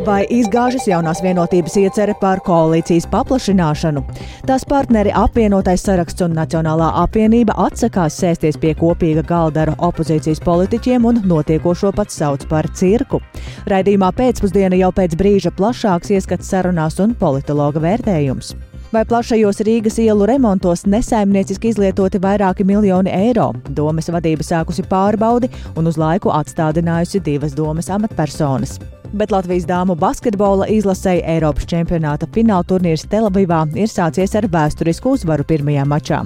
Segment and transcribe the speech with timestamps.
[0.00, 4.00] Vai izgāžas jaunās vienotības iecerē par koalīcijas paplašināšanu?
[4.48, 11.04] Tās partneri apvienotais saraksts un Nacionālā apvienība atsakās sēsties pie kopīga galda ar opozīcijas politiķiem
[11.10, 13.20] un notiekošo pat sauc par cirku.
[13.68, 18.54] Raidījumā pēcpusdiena jau pēc brīža plašāks ieskats sarunās un politologa vērtējums.
[18.90, 23.52] Vai plašajos Rīgas ielu remontos nesaimnieciski izlietoti vairāki miljoni eiro?
[23.70, 28.80] Domas vadība sākusi pārbaudi un uz laiku atstādinājusi divas domas amatpersonas
[29.12, 35.46] bet Latvijas dāmu basketbola izlasēja Eiropas čempionāta fināla turnīrs Telavivā ir sācies ar vēsturisku uzvaru
[35.46, 36.20] pirmajā mačā.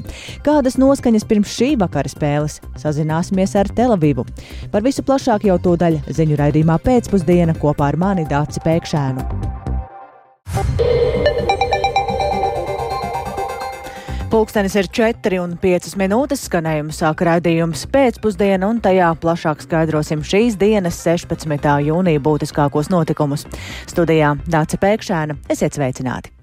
[0.45, 2.61] Kādas noskaņas pirms šī vakara spēles?
[2.81, 4.27] Sazināsimies ar Telavivu.
[4.73, 9.29] Par visu plašāk jau tūdaļ ziņu raidījumā pēcpusdiena kopā ar mani Dāci Pēkšēnu.
[14.35, 20.57] Pūkstens ir 4 un 5 minūtes, skanējuma sāk raidījums pēcpusdiena, un tajā plašāk skaidrosim šīs
[20.59, 21.69] dienas 16.
[21.87, 23.47] jūnija būtiskākos notikumus.
[23.87, 26.35] Studijā Dāca Pēkšēna, esiet sveicināti!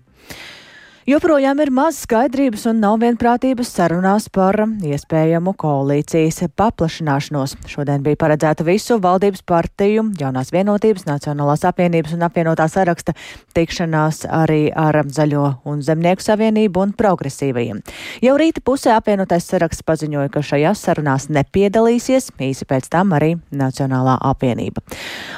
[1.12, 7.58] Joprojām ir maz skaidrības un nav vienprātības sarunās par iespējamu koalīcijas paplašināšanos.
[7.68, 13.12] Šodien bija paredzēta visu valdības partiju, jaunās vienotības, Nacionālās apvienības un apvienotā saraksta
[13.58, 17.84] tikšanās arī ar Zaļo un Zemnieku savienību un progresīvajiem.
[18.24, 24.16] Jau rīta pusē apvienotais saraksts paziņoja, ka šajās sarunās nepiedalīsies, īsi pēc tam arī Nacionālā
[24.32, 24.86] apvienība.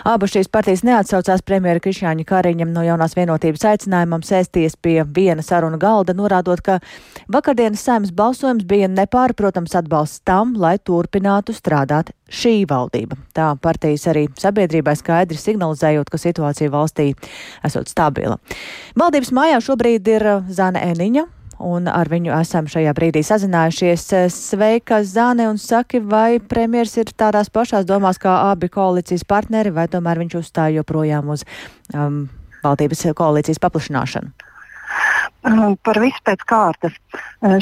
[0.06, 5.80] Abas šīs partijas neatsaucās premjera Krišāņa Kariņam no jaunās vienotības aicinājumam sēsties pie vienas sarunu
[5.80, 6.80] galda, norādot, ka
[7.32, 13.18] vakardienas saimnes balsojums bija nepārprotams atbalsts tam, lai turpinātu strādāt šī valdība.
[13.34, 17.14] Tā partijas arī sabiedrībai skaidri signalizējot, ka situācija valstī
[17.64, 18.40] esot stabila.
[19.00, 21.30] Valdības mājā šobrīd ir Zana Eniņa.
[21.64, 24.02] Un ar viņu esam šajā brīdī sazinājušies.
[24.34, 29.86] Sveika, Zāne, un saki, vai premjeras ir tādās pašās domās kā abi koalīcijas partneri, vai
[29.88, 31.46] tomēr viņš uzstāja joprojām uz
[31.94, 32.26] um,
[32.66, 34.34] valdības koalīcijas paplašināšanu?
[35.84, 36.96] Par visu pēc kārtas.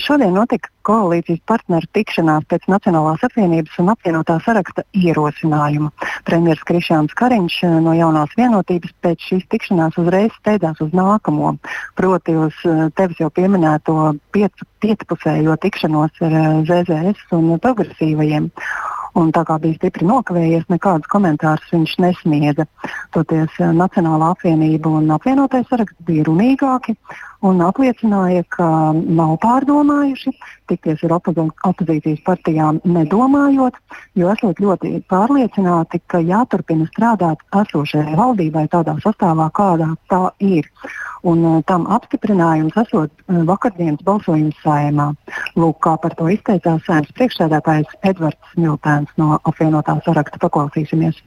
[0.03, 5.91] Šodien notika koalīcijas partneru tikšanās pēc Nacionālās apvienības un apvienotā saraksta ierosinājuma.
[6.27, 11.55] Premjerministrs Krišāns Kariņš no jaunās vienotības pēc šīs tikšanās uzreiz steidzās uz nākamo,
[11.97, 12.57] proti uz
[12.97, 13.97] tevis jau pieminēto
[14.33, 16.37] piec, piecpusējo tikšanos ar
[16.69, 18.51] ZZS un progresīvajiem.
[19.19, 22.65] Un tā kā bija stipri nokavējies, nekādus komentārus viņš nesniedza.
[23.11, 26.95] Toties Nacionālā apvienība un apvienotais saraksts bija runīgāki
[27.43, 30.31] un apliecināja, ka nav pārdomājuši
[30.71, 33.77] tikties ar opozīcijas partijām nedomājot,
[34.17, 40.67] jo esot ļoti pārliecināti, ka jāturpina strādāt esošajai valdībai tādā sastāvā, kādā tā ir.
[41.27, 45.11] Un uh, tam apstiprinājums esot uh, vakardienas balsojums saimā.
[45.59, 50.41] Lūk, kā par to izteicās saimnes priekšsēdētājs Edvards Miltēns no apvienotā saraksta.
[50.41, 51.21] Paklausīsimies.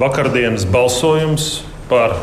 [0.00, 1.50] Vakardienas balsojums
[1.90, 2.16] par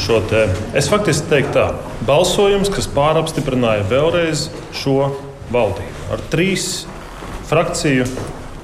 [0.00, 0.46] šo te.
[0.78, 1.66] Es faktiski teiktu tā,
[2.08, 5.12] balsojums, kas pārapstiprināja vēlreiz šo
[5.52, 6.06] valdību.
[6.14, 6.84] Ar trīs
[7.50, 8.06] frakciju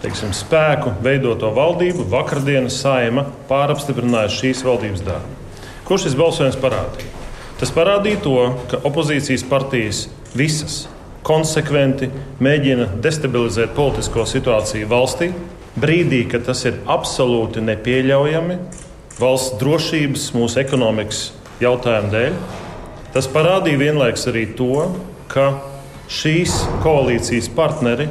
[0.02, 5.36] teiksim, spēku veidoto valdību vakardienas saima pārapstiprināja šīs valdības darbu.
[5.88, 7.10] Ko šis balsojums parādīja?
[7.58, 8.36] Tas parādīja to,
[8.70, 10.04] ka opozīcijas partijas
[10.38, 10.84] visas
[11.26, 12.10] konsekventi
[12.44, 15.32] mēģina destabilizēt politisko situāciju valstī,
[15.78, 18.58] brīdī, kad tas ir absolūti nepieļaujami,
[19.18, 21.28] valsts drošības, mūsu ekonomikas
[21.62, 22.38] jautājumu dēļ.
[23.14, 24.86] Tas parādīja vienlaikus arī to,
[25.32, 25.50] ka
[26.12, 28.08] šīs koalīcijas partneri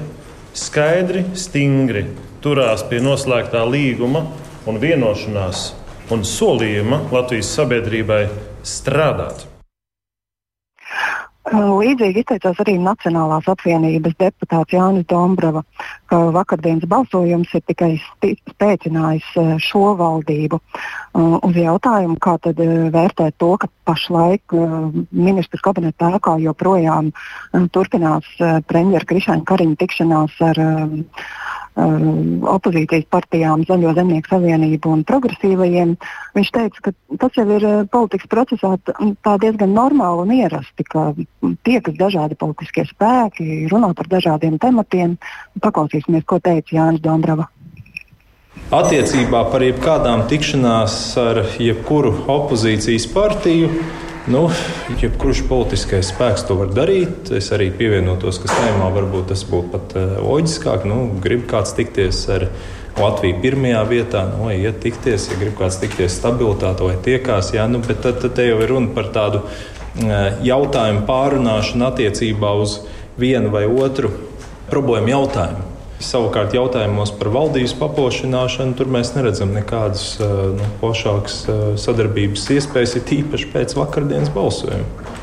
[0.58, 2.08] skaidri, stingri
[2.44, 4.26] turās pie noslēgtā līguma
[4.68, 5.70] un vienošanās
[6.14, 8.26] un solījuma Latvijas sabiedrībai
[8.68, 9.48] strādāt.
[11.48, 15.64] Līdzīgi izteicās arī Nacionālās apvienības deputāts Jānis Dombrava,
[16.12, 17.92] ka vakardienas balsojums ir tikai
[18.52, 20.60] spēcinājis e, šo valdību.
[21.16, 24.68] Uz jautājumu, kā tad e, vērtēt to, ka pašlaik e,
[25.16, 27.14] ministrs kabineta ēkā joprojām
[27.72, 28.28] turpinās
[28.68, 30.64] premjera Krišāņa Kariņa tikšanās ar
[31.78, 35.96] um, opozīcijas partijām, Zaļo zemnieku savienību un progresīvajiem.
[36.38, 36.94] Viņš teica, ka
[37.24, 38.74] tas jau ir uh, politikas procesā
[39.44, 41.12] diezgan normāli un ierasti, ka
[41.68, 45.18] tiekas dažādi politiskie spēki, runā par dažādiem tematiem.
[45.64, 47.48] Paklausīsimies, ko teica Jānis Dombrava.
[48.74, 53.70] Attiecībā par jebkādām tikšanās ar jebkuru opozīcijas partiju
[54.28, 54.50] Nu,
[55.00, 57.30] jebkurš politiskais spēks to var darīt.
[57.38, 60.84] Es arī pievienotos, ka saimā varbūt tas būtu pat uh, loģiskāk.
[60.90, 62.50] Nu, grib kāds tikties ar
[62.98, 67.54] Latviju pirmajā vietā, nu, vai iet tikties, ja grib kāds tikties stabilitāte vai tiekās.
[67.56, 70.12] Jā, nu, bet tad, tad te jau ir runa par tādu uh,
[70.44, 72.82] jautājumu pārunāšanu attiecībā uz
[73.22, 74.12] vienu vai otru
[74.68, 75.77] problēmu jautājumu.
[75.98, 81.40] Savukārt jautājumos par valdības paplašināšanu tur mēs neredzam nekādas nu, plašākas
[81.82, 85.16] sadarbības iespējas, ir tīpaši pēc vakardienas balsojuma.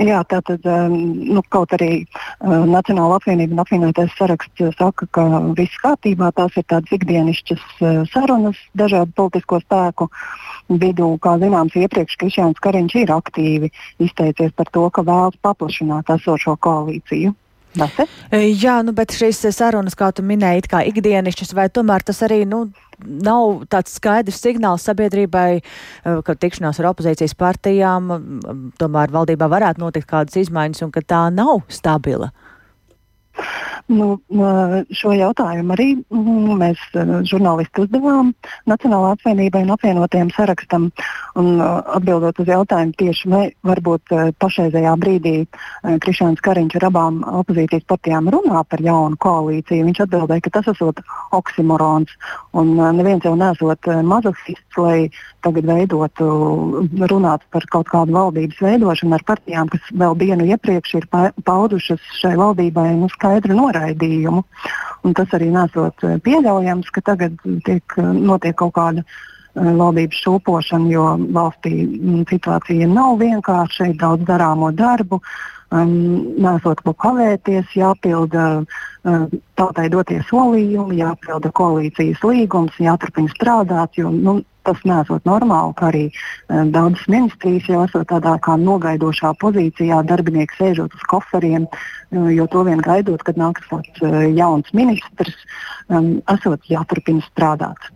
[0.00, 5.24] Jā, tātad nu, kaut arī uh, Nacionāla apvienība un apvienotais saraksts saka, ka
[5.58, 10.08] viss kārtībā, tās ir tādas ikdienišķas uh, sarunas dažādu politisko spēku
[10.72, 11.10] vidū.
[11.20, 17.36] Kā zināms, iepriekš Krišjāns Kariņš ir aktīvi izteicies par to, ka vēlas paplašināt esošo koalīciju.
[17.78, 18.06] Nase?
[18.34, 22.64] Jā, nu, bet šīs sarunas, kā tu minēji, kā ikdienišķas, vai tomēr tas arī nu,
[23.00, 25.60] nav tāds skaidrs signāls sabiedrībai,
[26.26, 28.10] ka tikšanās ar opozīcijas partijām
[28.80, 32.32] tomēr valdībā varētu notikt kādas izmaiņas un ka tā nav stabila?
[33.90, 34.06] Nu,
[34.94, 35.86] šo jautājumu arī
[36.60, 36.82] mēs
[37.26, 38.28] žurnālisti uzdevām
[38.70, 40.84] Nacionālajā apvienībai un apvienotajam sarakstam.
[41.40, 45.34] Un, atbildot uz jautājumu tieši vai varbūt pašreizējā brīdī
[46.04, 51.02] Krišāns Kariņš ar abām opozīcijas partijām runā par jaunu koalīciju, viņš atbildēja, ka tas esot
[51.34, 52.14] oksimorons.
[52.54, 55.10] Un neviens jau nesot mazohists, lai
[55.44, 56.28] tagad veidotu,
[57.10, 61.08] runāt par kaut kādu valdības veidošanu ar partijām, kas vēl dienu iepriekš ir
[61.46, 64.44] paudušas šai valdībai nu, skaidru noraidījumu.
[65.04, 69.06] Un tas arī nesot eh, pieļaujams, ka tagad tiek, eh, notiek kaut kāda
[69.54, 75.20] valdības šūpošana, jo valstī mm, situācija nav vienkārša, ir daudz darāmo darbu.
[75.70, 75.90] Um,
[76.42, 83.94] nesot ko kavēties, jāpilda uh, tautai dotie solījumi, jāpilda koalīcijas līgums, jāturpina strādāt.
[84.00, 89.30] Jo, nu, tas nesot normāli, ka arī uh, daudzas ministrijas jau esot tādā kā nogaidošā
[89.38, 94.74] pozīcijā, darbinieki sēžot uz koferiem, uh, jo to vien gaidot, kad nāks kāds uh, jauns
[94.74, 95.38] ministrs,
[95.86, 97.92] um, esot jāturpina strādāt.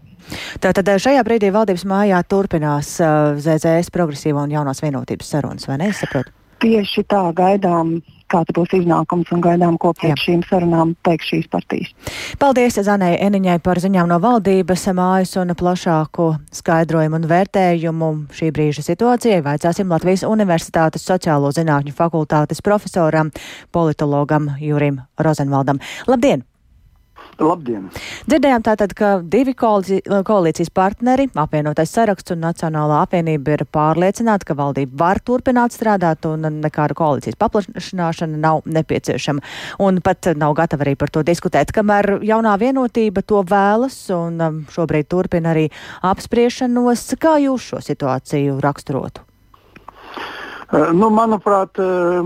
[0.62, 5.90] Tātad šajā brīdī valdības mājā turpinās uh, ZZS progresīvo un jaunās vienotības sarunas, vai ne?
[5.90, 6.30] Es saprotu.
[6.64, 7.98] Tieši tā gaidām
[8.32, 10.20] kāds būs iznākums un gaidām, ko pēc Jā.
[10.22, 11.90] šīm sarunām teiks šīs partijas.
[12.40, 16.30] Paldies Zanai Eniņai par ziņām no valdības mājas un plašāku
[16.62, 19.42] skaidrojumu un vērtējumu šī brīža situācijai.
[19.44, 23.30] Vaicāsim Latvijas Universitātes sociālo zinātņu fakultātes profesoram,
[23.74, 25.82] politologam Jurim Rozenvaldam.
[26.08, 26.48] Labdien!
[27.42, 27.88] Labdien!
[28.28, 35.00] Dzirdējām tātad, ka divi koalīcijas partneri, apvienotais saraksts un Nacionālā apvienība ir pārliecināti, ka valdība
[35.02, 39.44] var turpināt strādāt un nekāda koalīcijas paplašināšana nav nepieciešama.
[39.82, 44.64] Un pat nav gatava arī par to diskutēt, kamēr jaunā vienotība to vēlas un um,
[44.70, 45.68] šobrīd turpina arī
[46.06, 47.06] apspriešanos.
[47.20, 49.33] Kā jūs šo situāciju raksturotu?
[50.74, 52.18] Eh, nu, manuprāt, eh,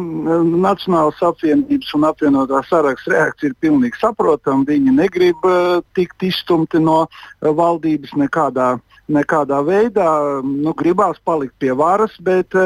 [0.65, 4.65] Nacionālās apvienības un apvienotā saraksta reakcija ir pilnīgi saprotama.
[4.65, 7.03] Viņi negrib eh, tikt izstumti no
[7.45, 8.71] valdības nekādā,
[9.13, 10.09] nekādā veidā.
[10.41, 12.57] Nu, gribās palikt pie varas, bet,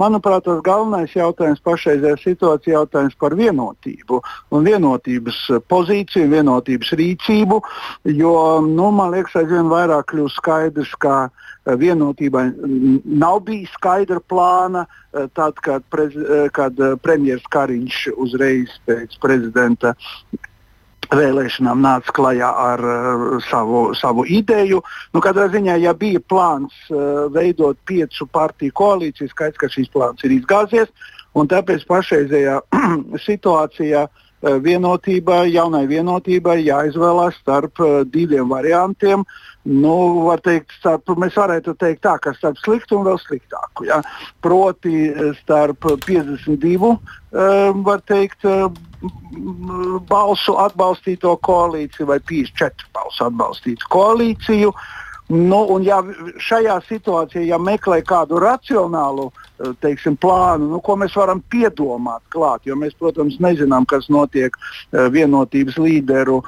[0.00, 4.18] manuprāt, tas galvenais jautājums pašreizējā situācijā ir jautājums par vienotību
[4.50, 5.38] un vienotības
[5.70, 7.62] pozīciju, vienotības rīcību.
[8.10, 8.34] Jo
[8.66, 11.28] nu, man liekas, aizvien vairāk kļūst skaidrs, ka
[11.76, 12.44] vienotībai
[13.04, 14.86] nav bijis skaidra plāna.
[15.12, 19.94] Eh, tad, kad, prez, eh, kad eh, premjerministrs Kariņš uzreiz pēc prezidenta
[21.08, 24.82] vēlēšanām nāca klajā ar uh, savu, savu ideju.
[25.14, 30.26] Nu, katrā ziņā, ja bija plāns uh, veidot piecu partiju koalīciju, skaidrs, ka šīs plāns
[30.28, 30.92] ir izgāzies.
[31.32, 32.58] Tāpēc pašreizējā
[33.28, 39.24] situācijā uh, vienotībai, jaunai vienotībai jāizvēlās starp uh, diviem variantiem.
[39.68, 39.94] Nu,
[40.24, 43.88] var teikt, starp, mēs varētu teikt tā, ka starp sliktu un vēl sliktāku.
[43.90, 43.98] Ja?
[44.40, 45.10] Proti
[45.42, 46.94] starp 52
[47.84, 48.46] var teikt,
[50.08, 54.72] balsu atbalstīto koalīciju vai 54 balsu atbalstītu koalīciju.
[55.28, 56.00] Nu, ja
[56.40, 59.28] šajā situācijā ja meklē kādu racionālu
[59.82, 64.56] teiksim, plānu, nu, ko mēs varam piedomāt klāt, jo mēs, protams, nezinām, kas notiek
[64.92, 66.42] vienotības līderu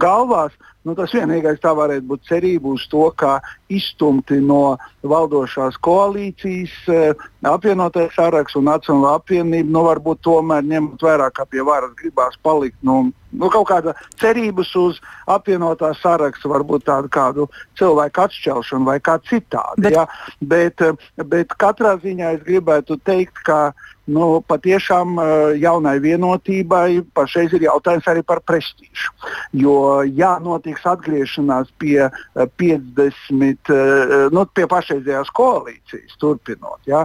[0.00, 3.36] galvās, Nu, tas vienīgais tā varētu būt cerība uz to, ka
[3.70, 11.30] izstumti no valdošās koalīcijas, eh, apvienotais saraksts un Nacionāla apvienība, nu, varbūt tomēr ņemot vērā,
[11.30, 12.76] ka pie varas gribās palikt.
[12.82, 14.98] Nu, nu, kaut kāda cerības uz
[15.30, 17.48] apvienotā sarakstu, varbūt tādu kādu
[17.78, 19.86] cilvēku atšķelšanu vai kā citādi.
[19.86, 19.94] Bet...
[19.94, 20.06] Ja?
[20.42, 23.70] Bet, eh, bet katrā ziņā es gribētu teikt, ka
[24.06, 25.24] nu, patiešām eh,
[25.62, 29.12] jaunai vienotībai pašreiz ir jautājums arī par prestižu.
[29.54, 37.04] Jo, ja notiks atgriešanās pie 50, eh, eh, nu, pie pašreizējās koalīcijas, turpinot, ja,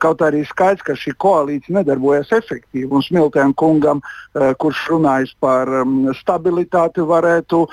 [0.00, 4.00] kaut arī skaidrs, ka šī koalīcija nedarbojas efektīvi, un Smiltēna kungam,
[4.32, 7.64] kurš runājas par mm, stabilitāti, varētu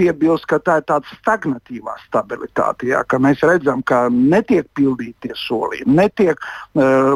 [0.00, 5.96] piebilst, ka tā ir tāda stagnatīvā stabilitāte, jā, ka mēs redzam, ka netiek pildīti solījumi,
[6.00, 6.40] netiek,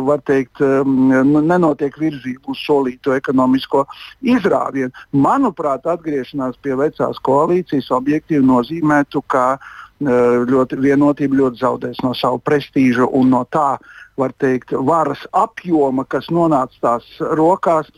[0.09, 3.87] var teikt, nenotiek virzība uz solīto ekonomisko
[4.35, 4.93] izrāvienu.
[5.17, 9.47] Manuprāt, atgriešanās pie vecās koalīcijas objektīvi nozīmētu, ka
[10.05, 13.79] ļoti vienotība ļoti zaudēs no savu prestīžu un no tā,
[14.19, 17.07] var teikt, varas apjoma, kas nonāca tās
[17.39, 17.89] rokās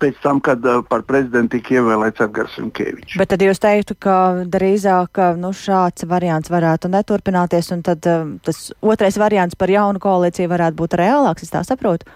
[0.00, 3.18] pēc tam, kad uh, par prezidentu tika ievēlēts Edgars Rinkevičs.
[3.20, 4.16] Bet tad jūs teiktu, ka
[4.50, 10.52] drīzāk nu, šāds variants varētu neturpināties, un tad uh, tas otrais variants par jaunu koalīciju
[10.52, 12.10] varētu būt reālāks, es tā saprotu?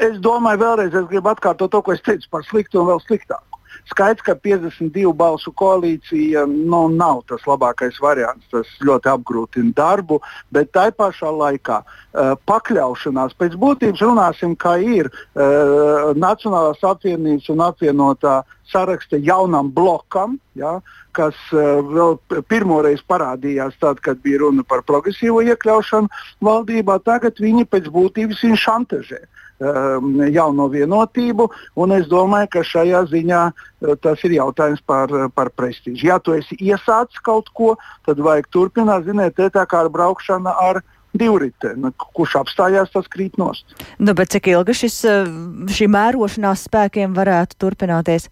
[0.00, 3.55] Es domāju, vēlreiz es gribu atkārtot to, ko es teicu par sliktu un vēl sliktāku.
[3.86, 8.46] Skaidrs, ka 52 balsu koalīcija nu, nav tas labākais variants.
[8.50, 10.18] Tas ļoti apgrūtina darbu,
[10.54, 17.62] bet tai pašā laikā uh, pakļaušanās pēc būtības runāsim, kā ir uh, Nacionālās apvienības un
[17.68, 20.40] apvienotā saraksta jaunam blokam.
[20.58, 20.80] Ja,
[21.14, 22.18] kas uh, vēl
[22.50, 26.10] pirmoreiz parādījās tad, kad bija runa par progresīvo iekļaušanu
[26.42, 29.22] valdībā, tagad viņi pēc būtības viņu šantažē.
[29.22, 31.48] Uh, jauno vienotību.
[31.96, 36.06] Es domāju, ka šajā ziņā uh, tas ir jautājums par, uh, par prestižu.
[36.06, 39.06] Ja tu esi iesācis kaut ko, tad vajag turpināt.
[39.06, 40.82] Ziniet, tā kā ar braukšanu ar
[41.16, 41.92] divriteni.
[41.96, 43.64] Kurš apstājās, tas krīt nost.
[43.98, 45.30] Nu, bet cik ilgi šis, uh,
[45.72, 48.28] šī mērošanās spēkiem varētu turpināties?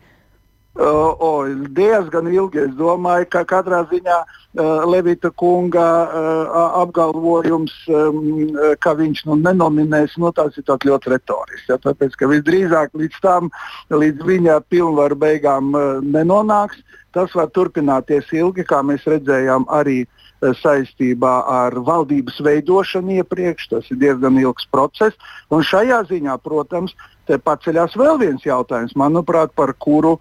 [0.74, 2.58] Uh, oh, diezgan ilgi.
[2.66, 10.16] Es domāju, ka katrā ziņā uh, Levita kunga uh, apgalvojums, um, ka viņš nu, nenominēs,
[10.18, 11.68] nu, tas ir ļoti retorisks.
[11.70, 13.52] Ja, tāpēc, ka visdrīzāk līdz tam,
[13.94, 16.82] līdz viņa pilnvaru beigām uh, nenonāks,
[17.14, 20.23] tas var turpināties ilgi, kā mēs redzējām arī uh,
[20.60, 23.68] saistībā ar valdības veidošanu iepriekš.
[23.72, 25.16] Tas ir diezgan ilgs process.
[25.54, 26.94] Un šajā ziņā, protams,
[27.28, 30.18] te paceļās vēl viens jautājums, manuprāt, par kuru,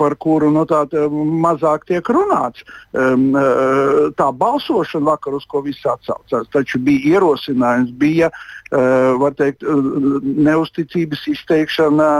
[0.00, 0.84] par kuru nu, tā,
[1.44, 2.64] mazāk tiek runāts.
[2.96, 3.30] Um,
[4.16, 9.66] tā balsošana vakar, uz ko viss atsaucās, taču bija ierosinājums, bija uh, teikt,
[10.48, 12.10] neusticības izteikšana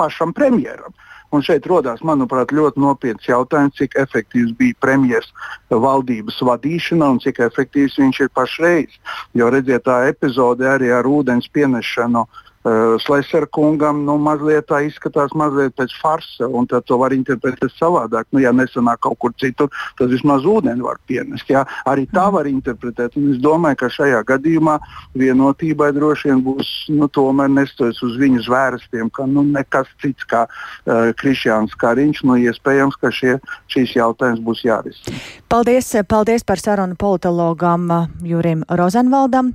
[0.00, 0.94] pašam premjeram.
[1.34, 7.40] Un šeit rodas, manuprāt, ļoti nopietns jautājums, cik efektīvs bija premjerministra valdības vadīšana un cik
[7.48, 8.98] efektīvs viņš ir pašreiz.
[9.34, 14.66] Jo redziet, tā epizode arī ar ūdens pienešanu uh, Uh, eh, Slēsera kungam nu, mazliet
[14.70, 18.24] tā izskatās mazliet pēc farsa, un to var interpretēt savādāk.
[18.32, 19.68] Nu, ja nesanāk kaut kur citur,
[19.98, 21.50] tad vismaz ūdeni var pienest.
[21.50, 21.64] Jā.
[21.90, 23.18] Arī tā var interpretēt.
[23.20, 24.78] Un es domāju, ka šajā gadījumā
[25.18, 30.46] vienotībai droši vien būs nu, tomēr nestojas uz viņu zvērstiem, ka nu, nekas cits kā
[30.48, 32.24] uh, Krišjāns Kariņš.
[32.24, 33.38] Nu, iespējams, ka šie,
[33.72, 35.20] šīs jautājums būs jārisina.
[35.52, 37.90] Paldies, paldies par sarunu politologam
[38.24, 39.52] Jurim Rozenvaldam.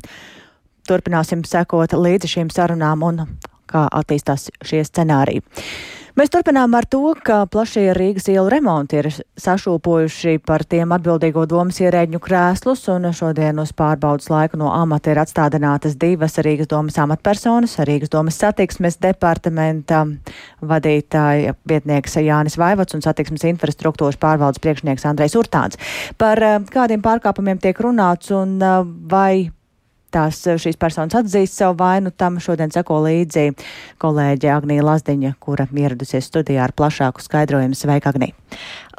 [0.90, 3.24] Turpināsim sekot līdzi šīm sarunām un
[3.70, 5.46] kā attīstās šie scenāriji.
[6.20, 9.08] Mēs turpinām ar to, ka plašie Rīgas ielu remonti ir
[9.40, 15.22] sašūpojuši par tiem atbildīgo domas ierēģņu krēslus, un šodien uz pārbaudas laiku no amata ir
[15.22, 20.02] atstādinātas divas Rīgas domas amatpersonas- Rīgas domas satiksmes departamenta
[20.60, 25.80] vadītāja vietnieks Jānis Vaivots un satiksmes infrastruktūras pārvaldes priekšnieks Andrejs Urtāns.
[26.18, 29.52] Par eh, kādiem pārkāpumiem tiek runāts un eh, vai
[30.14, 33.50] tās eh, šīs personas atzīst savu vainu, tam šodien seko līdzi
[34.02, 37.78] kolēģe Agnija Lazdiņa, kura ieradusies studijā ar plašāku skaidrojumu.
[37.78, 38.36] Sveika, Agnija!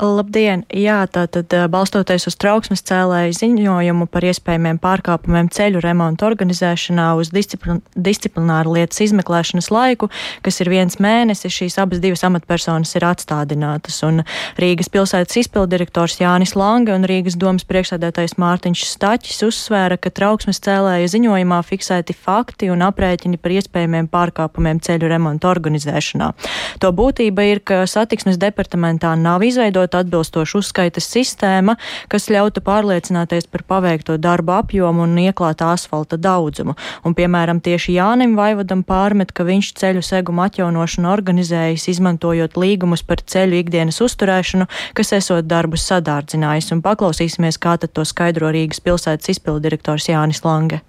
[0.00, 0.62] Labdien!
[0.72, 7.82] Jā, tātad balstoties uz trauksmes cēlēju ziņojumu par iespējamiem pārkāpumiem ceļu remontu organizēšanā uz disciplin
[7.92, 10.08] disciplināru lietas izmeklēšanas laiku,
[10.40, 13.98] kas ir viens mēnesis, šīs abas divas amatpersonas ir atstādinātas.
[14.08, 14.22] Un
[14.60, 21.12] Rīgas pilsētas izpildirektors Jānis Lange un Rīgas domas priekšsēdētājs Mārtiņš Staķis uzsvēra, ka trauksmes cēlēju
[21.12, 26.32] ziņojumā fiksēti fakti un aprēķini par iespējamiem pārkāpumiem ceļu remontu organizēšanā.
[26.80, 31.76] To būtība ir, ka satiksmes departamentā nav izveidota izveidota atbilstoša uzskaitas sistēma,
[32.08, 36.74] kas ļautu pārliecināties par paveikto darbu apjomu un ieklāta asfalta daudzumu.
[37.04, 43.20] Un, piemēram, tieši Jānim Vaivadam pārmet, ka viņš ceļu segumu atjaunošanu organizējis, izmantojot līgumus par
[43.20, 46.72] ceļu ikdienas uzturēšanu, kas esot darbus sadārdzinājis.
[46.72, 50.82] Un paklausīsimies, kā tad to skaidro Rīgas pilsētas izpildirektors Jānis Lange.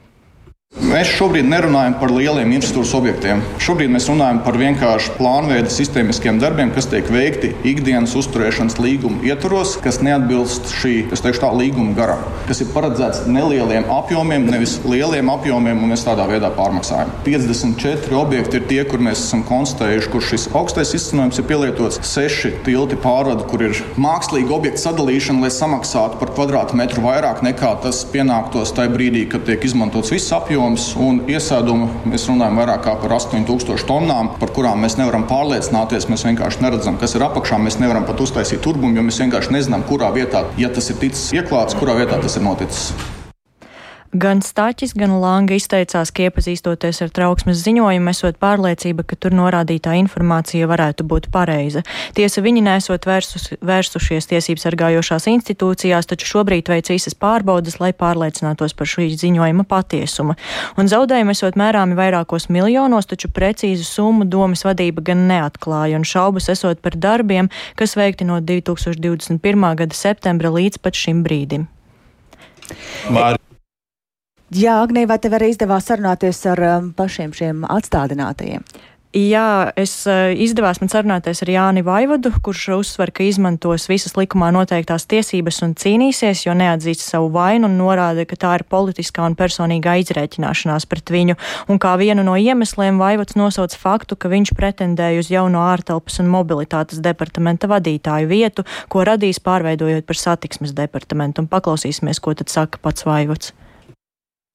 [0.91, 3.41] Mēs šobrīd nerunājam par lieliem infrastruktūras objektiem.
[3.59, 9.77] Šobrīd mēs runājam par vienkārši plānveida sistēmiskiem darbiem, kas tiek veikti ikdienas uzturēšanas līguma ietvaros,
[9.83, 15.79] kas neatbilst šī teikšu, tā, līguma garam, kas ir paredzēts nelieliem apjomiem, nevis lieliem apjomiem,
[15.83, 17.11] un mēs tādā veidā pārmaksājam.
[17.27, 21.99] 54 objekti ir tie, kur mēs esam konstatējuši, kur šis augstais izcenojums ir pielietots.
[22.11, 28.05] Seši tilti pārvada, kur ir mākslīga objekta sadalīšana, lai samaksātu par kvadrātmetru vairāk nekā tas
[28.15, 33.15] pienāktos tajā brīdī, kad tiek izmantots viss apjoms apjoms un iesēdumu mēs runājam vairāk par
[33.15, 36.05] 8000 tonnām, par kurām mēs nevaram pārliecināties.
[36.11, 37.57] Mēs vienkārši neredzam, kas ir apakšā.
[37.61, 41.31] Mēs nevaram pat uztaisīt turbumu, jo mēs vienkārši nezinām, kurā vietā, ja tas ir ticis
[41.33, 43.20] ieklāts, kurā vietā tas ir noticis.
[44.11, 49.93] Gan Stāķis, gan Langa izteicās, ka iepazīstoties ar trauksmes ziņojumu, esot pārliecība, ka tur norādītā
[50.01, 51.79] informācija varētu būt pareiza.
[52.17, 58.75] Tiesa viņi nesot vērsus, vērsušies tiesības sargājošās institūcijās, taču šobrīd veic visas pārbaudas, lai pārliecinātos
[58.75, 60.35] par šī ziņojuma patiesumu.
[60.75, 66.51] Un zaudējumi esot mērāmi vairākos miljonos, taču precīzu summu domas vadība gan neatklāja, un šaubas
[66.51, 67.47] esot par darbiem,
[67.79, 69.39] kas veikti no 2021.
[69.85, 71.69] gada septembra līdz pat šim brīdim.
[73.07, 73.39] Māri.
[74.51, 78.65] Jā, Agnē, vai tev arī izdevās sarunāties ar um, pašiem šiem atstādinātajiem?
[79.15, 84.49] Jā, es uh, izdevās man sarunāties ar Jāni Vaivodu, kurš uzsver, ka izmantos visas likumā
[84.55, 89.37] noteiktās tiesības un cīnīsies, jo neatzīst savu vainu un norāda, ka tā ir politiskā un
[89.39, 91.37] personīgā izrēķināšanās pret viņu.
[91.71, 96.31] Un kā vienu no iemesliem Vaivods nosauc faktu, ka viņš pretendēja uz jauno ārtelpas un
[96.31, 101.43] mobilitātes departamenta vadītāju vietu, ko radīs pārveidojot par satiksmes departamentu.
[101.43, 103.55] Un paklausīsimies, ko tad saka pats Vaivods.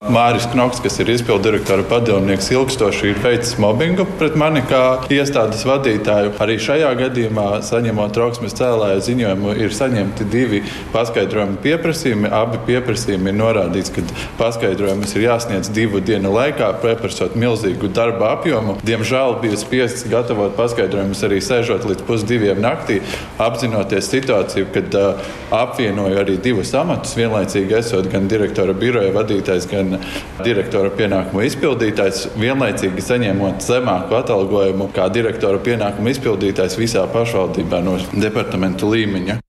[0.04, 5.62] Māris Knoks, kas ir izpildu direktora padomnieks, ilgstoši ir veicis mobbingu pret mani kā iestādes
[5.64, 6.34] vadītāju.
[6.44, 10.60] Arī šajā gadījumā, saņemot trauksmes cēlāju ziņojumu, ir saņemti divi
[10.92, 12.28] paskaidrojumi pieprasījumi.
[12.28, 14.04] Abi pieprasījumi ir norādīts, ka
[14.36, 18.76] paskaidrojumus ir jāsniedz divu dienu laikā, pieprasot milzīgu darba apjomu.
[18.84, 23.00] Diemžēl bija spiests gatavot paskaidrojumus arī sēžot līdz pusdiviem naktī,
[23.48, 25.26] apzinoties situāciju, kad uh,
[25.64, 30.04] apvienoju arī divus amatus, vienlaicīgi esot gan direktora biroja vadītājs, gan gan
[30.44, 38.92] direktora pienākumu izpildītājs, vienlaicīgi saņemot zemāku atalgojumu kā direktora pienākumu izpildītājs visā pašvaldībā no departamentu
[38.92, 39.40] līmeņa.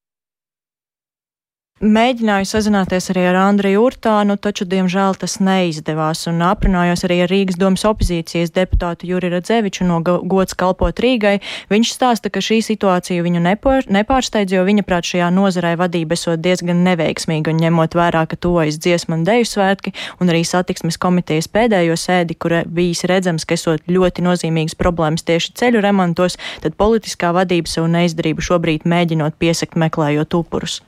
[1.78, 7.60] Mēģināju sazināties arī ar Andriju Urtānu, taču, diemžēl, tas neizdevās, un aprunājos arī ar Rīgas
[7.62, 11.36] domas opozīcijas deputātu Juri Radzeviču no gods kalpot Rīgai.
[11.70, 16.42] Viņš stāsta, ka šī situācija viņu nepār, nepārsteidz, jo viņa prāt šajā nozarē vadība esot
[16.42, 21.46] diezgan neveiksmīga, un ņemot vērā, ka tojas dziesmu un deju svētki, un arī satiksmes komitejas
[21.46, 27.36] pēdējo sēdi, kura bijis redzams, ka esot ļoti nozīmīgas problēmas tieši ceļu remontos, tad politiskā
[27.38, 30.82] vadība savu neizdarību šobrīd mēģinot piesakt meklējot upurus.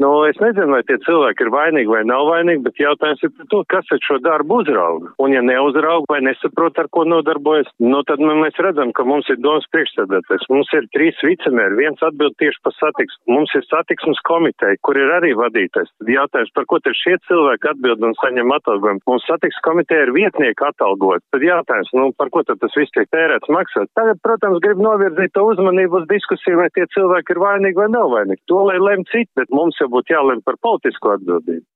[0.00, 3.48] Nu, es nezinu, vai tie cilvēki ir vainīgi vai nav vainīgi, bet jautājums ir par
[3.52, 5.10] to, kas ar šo darbu uzrauga.
[5.20, 9.28] Un ja neuzrauga vai nesaprot, ar ko nodarbojas, nu, tad nu, mēs redzam, ka mums
[9.28, 10.46] ir domas priekšsēdētājs.
[10.48, 13.34] Mums ir trīs vicemēri, viens atbild tieši par satiksmu.
[13.36, 15.92] Mums ir satiksmes komiteja, kur ir arī vadītājs.
[16.00, 19.04] Tad jautājums, par ko tad šie cilvēki atbild un saņem atalgojumu.
[19.12, 21.26] Mums satiksmes komiteja ir vietnieki atalgot.
[21.36, 23.92] Tad jautājums, nu, par ko tad tas viss tiek tērēts maksāt.
[24.00, 28.08] Tagad, protams, grib novirzīt to uzmanību uz diskusiju, vai tie cilvēki ir vainīgi vai nav
[28.16, 28.42] vainīgi.
[28.48, 31.66] To lai lem citi, bet mums jau būtu jālem par politisko atbildību.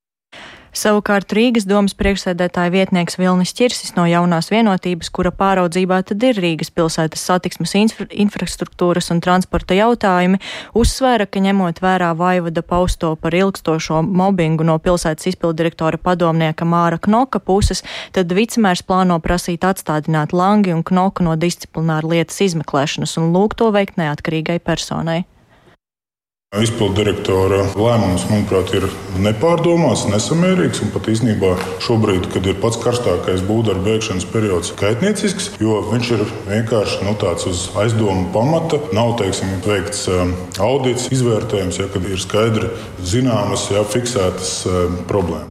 [0.75, 6.73] Savukārt Rīgas domas priekšsēdētāja vietnieks Vilnis Čirsis no jaunās vienotības, kura pāraudzībā tad ir Rīgas
[6.75, 10.41] pilsētas satiksmes infra infrastruktūras un transporta jautājumi,
[10.75, 17.39] uzsvēra, ka ņemot vērā Vaivada pausto par ilgstošo mobbingu no pilsētas izpildirektora padomnieka Māra Knoka
[17.39, 23.63] puses, tad vicemērs plāno prasīt atstādināt Langi un Knoku no disciplināra lietas izmeklēšanas un lūgt
[23.63, 25.23] to veikt neatkarīgai personai.
[26.63, 28.87] Izpildu direktora lēmums, manuprāt, ir
[29.25, 35.81] nepārdomāts, nesamērīgs un pat īstenībā šobrīd, kad ir pats karstākais būvdarbu veikšanas periods, kaitniecisks, jo
[35.89, 38.79] viņš ir vienkārši nu, tāds uz aizdomu pamata.
[38.95, 42.71] Nav teiksim, veikts um, audits, izvērtējums, ja, kad ir skaidri
[43.03, 45.51] zināmas, ja, fiksētas um, problēmas.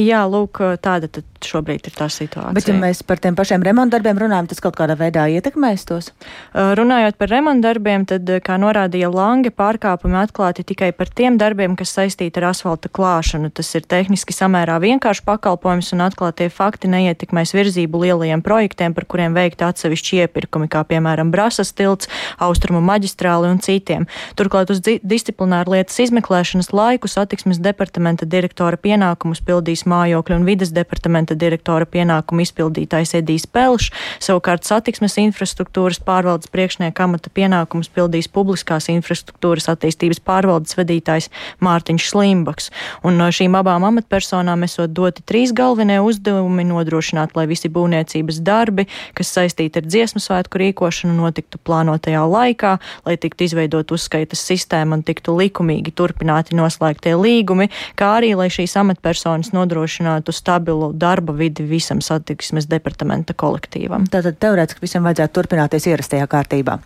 [0.00, 1.10] Jā, lūk, tāda
[1.48, 2.54] šobrīd ir tā situācija.
[2.56, 6.10] Bet, ja mēs par tiem pašiem remontdarbiem runājam, tas kaut kādā veidā ietekmēs tos?
[6.54, 12.40] Runājot par remontdarbiem, tad, kā norādīja Lange, pārkāpumi atklāti tikai par tiem darbiem, kas saistīti
[12.40, 13.50] ar asfalta klāšanu.
[13.54, 19.36] Tas ir tehniski samērā vienkāršs pakalpojums un atklātie fakti neietekmēs virzību lielajiem projektiem, par kuriem
[19.36, 22.10] veikti atsevišķi iepirkumi, kā piemēram Brasas tilts,
[22.42, 24.06] Austrumu maģistrāli un citiem.
[24.38, 31.31] Turklāt uz disciplināru lietas izmeklēšanas laiku satiksmes departamenta direktora pienākumus pildīs mājokļu un vides departamenta
[31.38, 33.90] direktora pienākumu izpildītājs Edijs Pelšs,
[34.22, 41.30] savukārt satiksmes infrastruktūras pārvaldes priekšnieka amata pienākumus pildīs publiskās infrastruktūras attīstības pārvaldes vadītājs
[41.62, 42.70] Mārtiņš Slimbaks.
[43.06, 48.86] Un no šīm abām amatpersonām esot doti trīs galvenie uzdevumi nodrošināt, lai visi būvniecības darbi,
[49.16, 55.04] kas saistīti ar dziesmu svētku rīkošanu, notiktu plānotajā laikā, lai tiktu izveidot uzskaitas sistēma un
[55.06, 57.68] tiktu likumīgi turpināti noslēgtie līgumi,
[57.98, 60.92] kā arī, lai šīs amatpersonas nodrošinātu stabilu
[61.22, 64.06] darba vidi visam satiksmes departamenta kolektīvam.
[64.10, 66.78] Tātad teorētiski visam vajadzētu turpināties ierastajā kārtībā.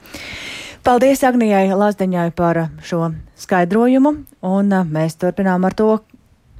[0.85, 6.01] Paldies Agnijai Lazdeņai par šo skaidrojumu, un mēs turpinām ar to,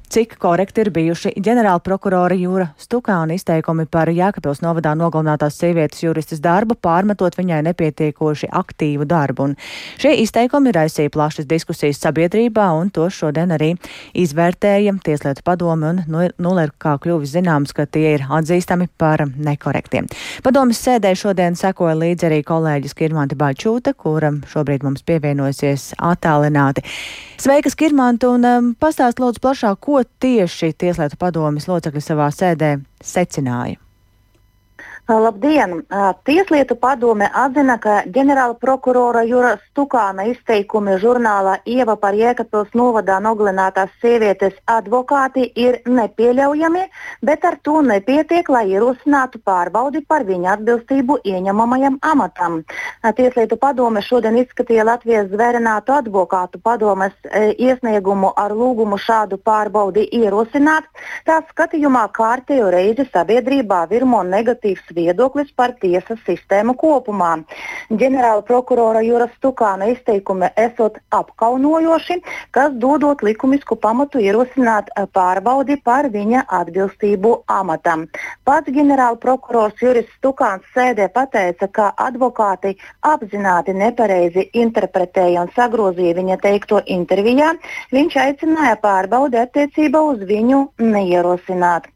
[0.09, 6.41] cik korekti ir bijuši ģenerāla prokurora Jūra Stukāna izteikumi par Jēkabils novadā nogalinātās sievietes juristas
[6.43, 9.49] darbu, pārmetot viņai nepietiekoši aktīvu darbu.
[9.49, 9.55] Un
[9.99, 13.73] šie izteikumi raisīja plašas diskusijas sabiedrībā, un to šodien arī
[14.17, 19.25] izvērtēja Tieslietu padome, un nu, nu ir kā kļuvis zināms, ka tie ir atzīstami par
[19.27, 20.07] nekorektiem.
[20.43, 26.83] Padomas sēdē šodien sekoja līdzi arī kolēģis Kirmante Baļčūta, kura šobrīd mums pievienosies attālināti.
[27.37, 33.79] Sveika, Skirmanta, un um, pastāst lūdzu plašāk, ko tieši Tieslietu padomis locekļi savā sēdē secināja.
[35.07, 35.85] Labdien!
[36.27, 43.93] Tieslietu padome atzina, ka ģenerāla prokurora Jura Stukāna izteikumi žurnālā Ieva par Jēkabpils novadā nogalinātās
[44.01, 46.81] sievietes advokāti ir nepieļaujami,
[47.23, 52.59] bet ar to nepietiek, lai ierosinātu pārbaudi par viņa atbilstību ieņemamajam amatam.
[53.15, 57.15] Tieslietu padome šodien izskatīja Latvijas zvērinātu advokātu padomes
[57.55, 60.91] iesniegumu ar lūgumu šādu pārbaudi ierosināt.
[61.23, 67.33] Tā skatījumā kārtējo reizi sabiedrībā virmo negatīvs viedoklis par tiesas sistēmu kopumā.
[67.89, 72.19] Ģenerāla prokurora Jūras Stukāna izteikumi esot apkaunojoši,
[72.51, 78.07] kas dodot likumisku pamatu ierosināt eh, pārbaudi par viņa atbilstību amatam.
[78.47, 86.39] Pats ģenerāla prokurors Juris Stukāns sēdē pateica, ka advokāti apzināti nepareizi interpretēja un sagrozīja viņa
[86.43, 87.53] teikto intervijā.
[87.93, 91.87] Viņš aicināja pārbaudi attiecībā uz viņu neierosināt.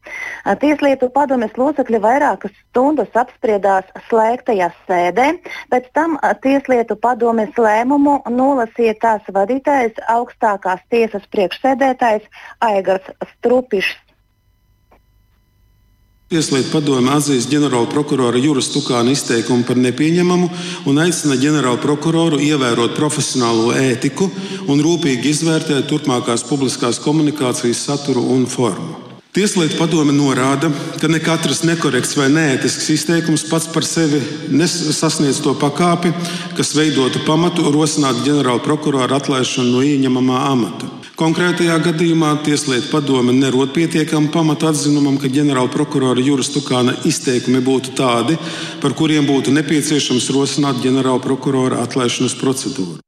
[0.62, 5.38] Tieslietu padomes locekļi vairākas stundas stundas apspriedās slēgtajā sēdē,
[5.72, 12.28] pēc tam Tieslietu padomes lēmumu nolasīja tās vadītājs augstākās tiesas priekšsēdētājs
[12.60, 13.96] Aigars Strupišs.
[16.32, 20.48] Tieslietu padome atzīst ģenerāla prokurora Jūras Tukāna izteikumu par nepieņemamu
[20.88, 24.28] un aicina ģenerāla prokuroru ievērot profesionālo ētiku
[24.68, 29.11] un rūpīgi izvērtēt turpmākās publiskās komunikācijas saturu un formu.
[29.32, 30.68] Tieslietu padome norāda,
[31.00, 34.18] ka ne katrs nekorekts vai neētisks izteikums pats par sevi
[34.52, 36.10] nesasniedz to pakāpi,
[36.58, 40.90] kas veidotu pamatu rosināt ģenerāla prokurora atlaišanu no ieņemamā amata.
[41.16, 47.94] Konkrētajā gadījumā Tieslietu padome nerod pietiekamu pamatu atzinumam, ka ģenerāla prokurora Juras Tukāna izteikumi būtu
[47.96, 48.36] tādi,
[48.84, 53.00] par kuriem būtu nepieciešams rosināt ģenerāla prokurora atlaišanas procedūru.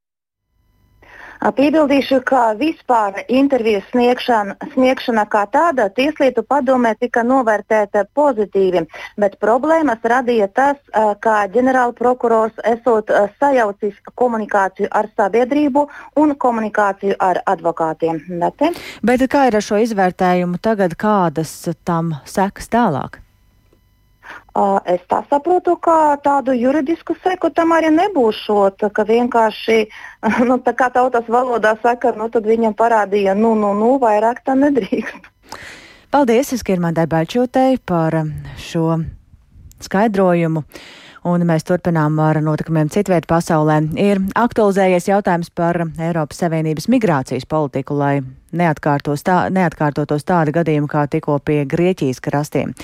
[1.45, 8.87] Piebildīšu, ka vispār intervijas sniegšana, sniegšana kā tāda Tieslietu padomē tika novērtēta pozitīvi,
[9.21, 10.79] bet problēmas radīja tas,
[11.21, 15.85] ka ģenerālprokurors esot sajaucis komunikāciju ar sabiedrību
[16.17, 18.23] un komunikāciju ar advokātiem.
[18.29, 18.73] Nete?
[19.05, 21.53] Bet kā ir ar šo izvērtējumu tagad, kādas
[21.85, 23.24] tam sekas tālāk?
[24.87, 29.79] Es tā saprotu, ka tādu juridisku seku tam arī nebūšot, ka vienkārši,
[30.49, 34.55] nu, tā kā tautas valodā saka, nu, tad viņam parādīja, nu, nu, nu, vairāk tā
[34.55, 35.27] nedrīkst.
[36.15, 38.15] Paldies, Skirmandai Baļķotei par
[38.63, 39.01] šo
[39.83, 40.63] skaidrojumu.
[41.25, 43.81] Un mēs turpinām ar notikumiem citviet pasaulē.
[43.99, 48.19] Ir aktualizējies jautājums par Eiropas Savienības migrācijas politiku, lai
[48.55, 52.75] tā, neatkārtotos tādi gadījumi kā tikko pie Grieķijas krastiem.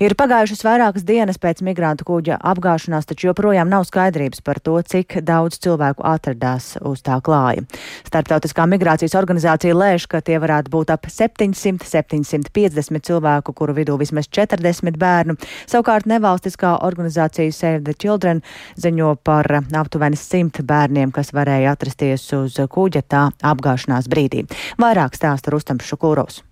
[0.00, 5.20] Ir pagājušas vairākas dienas pēc migrantu kuģa apgāšanās, taču joprojām nav skaidrības par to, cik
[5.26, 7.64] daudz cilvēku atradās uz tā klāja.
[8.08, 14.98] Startautiskā migrācijas organizācija lēš, ka tie varētu būt ap 700-750 cilvēku, kuru vidū vismaz 40
[14.98, 15.36] bērnu.
[15.68, 18.42] Savukārt nevalstiskā organizācija Save the Children
[18.78, 24.44] ziņo par aptuveni 100 bērniem, kas varēja atrasties uz kuģa tā apgāšanās brīdī.
[24.80, 26.42] Vairāk stāsta Rustams Šukūros.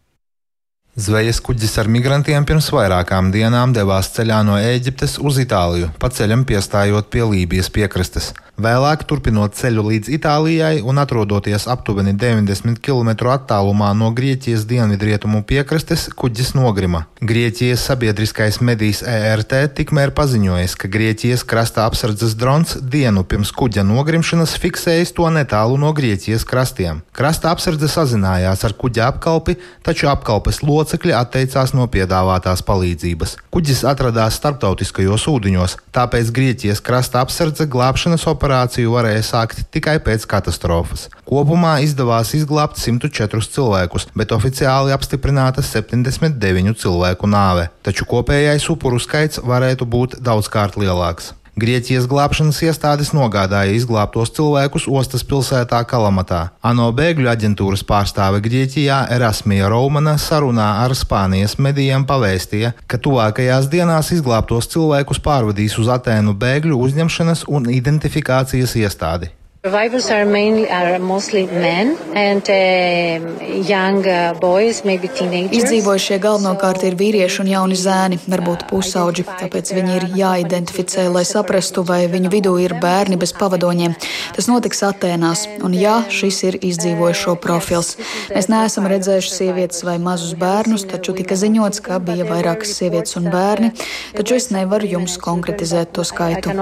[0.96, 6.46] Zvejas kuģis ar migrantiem pirms vairākām dienām devās ceļā no Ēģiptes uz Itāliju, pa ceļam
[6.48, 8.30] piestājot pie Lībijas piekrastes.
[8.56, 16.06] Vēlāk, turpinot ceļu līdz Itālijai un atrodoties aptuveni 90 km attālumā no Grieķijas dienvidrietumu piekrastes,
[16.16, 17.02] kuģis nogrima.
[17.20, 24.56] Grieķijas sabiedriskais medijs ERT tikmēr paziņojis, ka Grieķijas krasta apsardzes drons dienu pirms kuģa nogrimšanas
[24.62, 27.04] fiksējis to netālu no Grieķijas krastiem.
[27.12, 33.36] Krasta apsardze sazinājās ar kuģa apkalpi, taču apkalpes locekļi atteicās no piedāvātās palīdzības.
[33.52, 40.26] Kuģis atradās starptautiskajos ūdeņos, tāpēc Grieķijas krasta apsardze glābšanas operāciju operāciju varēja sākt tikai pēc
[40.30, 41.08] katastrofas.
[41.26, 49.42] Kopumā izdevās izglābt 104 cilvēkus, bet oficiāli apstiprināta 79 cilvēku nāve, taču kopējais upuru skaits
[49.42, 51.32] varētu būt daudzkārt lielāks.
[51.56, 56.40] Grieķijas glābšanas iestādes nogādāja izglābtos cilvēkus ostas pilsētā Kalamatā.
[56.60, 64.12] ANO bēgļu aģentūras pārstāve Grieķijā Erasmija Raumana sarunā ar Spānijas medijiem pavēstīja, ka tuvākajās dienās
[64.12, 69.32] izglābtos cilvēkus pārvadīs uz Atēnu bēgļu uzņemšanas un identifikācijas iestādi.
[69.66, 73.18] Survivors are mainly are mostly men and uh,
[73.66, 73.98] young
[74.38, 75.56] boys, maybe teenagers.
[75.58, 81.82] Izdzīvojušie galvenokārt ir vīrieši un jauni zēni, varbūt pusauģi, tāpēc viņi ir jāidentificē, lai saprastu,
[81.82, 83.96] vai viņu vidū ir bērni bez pavadoņiem.
[84.36, 87.96] Tas notiks Atēnās, un jā, šis ir izdzīvojušo profils.
[88.30, 93.26] Mēs neesam redzējuši sievietes vai mazus bērnus, taču tika ziņots, ka bija vairākas sievietes un
[93.34, 93.74] bērni,
[94.14, 96.54] taču es nevaru jums konkretizēt to skaitu.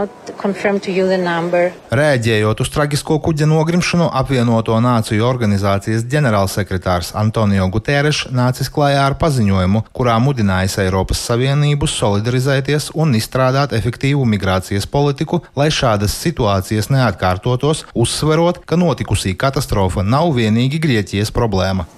[2.00, 9.16] Rēģējot uz traģisku traģisko kuģa nogrimšanu apvienoto nāciju organizācijas ģenerālsekretārs Antonio Guterres nācis klajā ar
[9.18, 17.82] paziņojumu, kurā mudinājis Eiropas Savienību solidarizēties un izstrādāt efektīvu migrācijas politiku, lai šādas situācijas neatkārtotos,
[17.98, 21.88] uzsverot, ka notikusī katastrofa nav vienīgi Grieķijas problēma.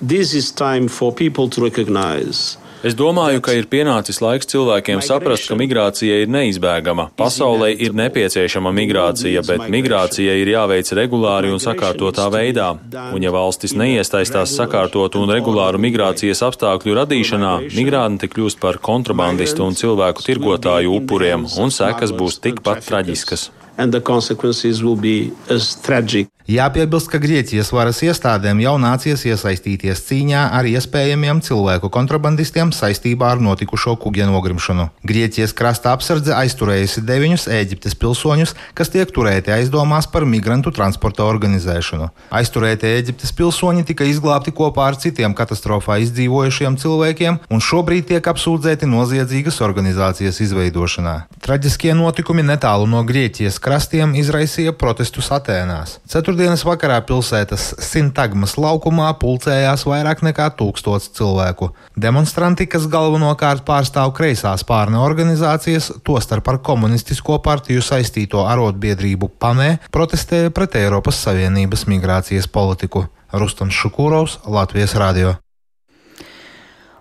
[2.86, 7.08] Es domāju, ka ir pienācis laiks cilvēkiem saprast, ka migrācija ir neizbēgama.
[7.18, 12.68] Pasaulē ir nepieciešama migrācija, bet migrācija ir jāveic regulāri un sakārtotā veidā.
[13.10, 19.74] Un ja valstis neiestaistās sakārtotu un regulāru migrācijas apstākļu radīšanā, migranti kļūst par kontrabandistu un
[19.74, 26.28] cilvēku tirgotāju upuriem, un sekas būs tikpat traģiskas and the consequences will be as tragic.
[26.46, 33.40] Jāpiebilst, ka Grieķijas varas iestādēm jau nācies iesaistīties cīņā ar iespējamiem cilvēku kontrabandistiem saistībā ar
[33.42, 34.84] notikušo kuģa nogrimšanu.
[35.10, 42.12] Grieķijas krasta apsardze aizturējusi deviņus Eģiptes pilsoņus, kas tiek turēti aizdomās par migrantu transporta organizēšanu.
[42.30, 48.86] Aizturētie Eģiptes pilsoņi tika izglābti kopā ar citiem katastrofā izdzīvojušiem cilvēkiem un šobrīd tiek apsūdzēti
[48.86, 51.16] noziedzīgas organizācijas izveidošanā.
[51.42, 55.96] Traģiskie notikumi netālu no Grieķijas krastiem izraisīja protestus Atēnās.
[56.06, 61.72] Ceturtdienas vakarā pilsētas Sintagmas laukumā pulcējās vairāk nekā tūkstots cilvēku.
[61.98, 70.54] Demonstranti, kas galvenokārt pārstāv kreisās pārne organizācijas, tostarp ar komunistisko partiju saistīto arotbiedrību PAME, protestēja
[70.54, 73.08] pret Eiropas Savienības migrācijas politiku.
[73.34, 75.34] Rustams Šukūrovs, Latvijas Radio.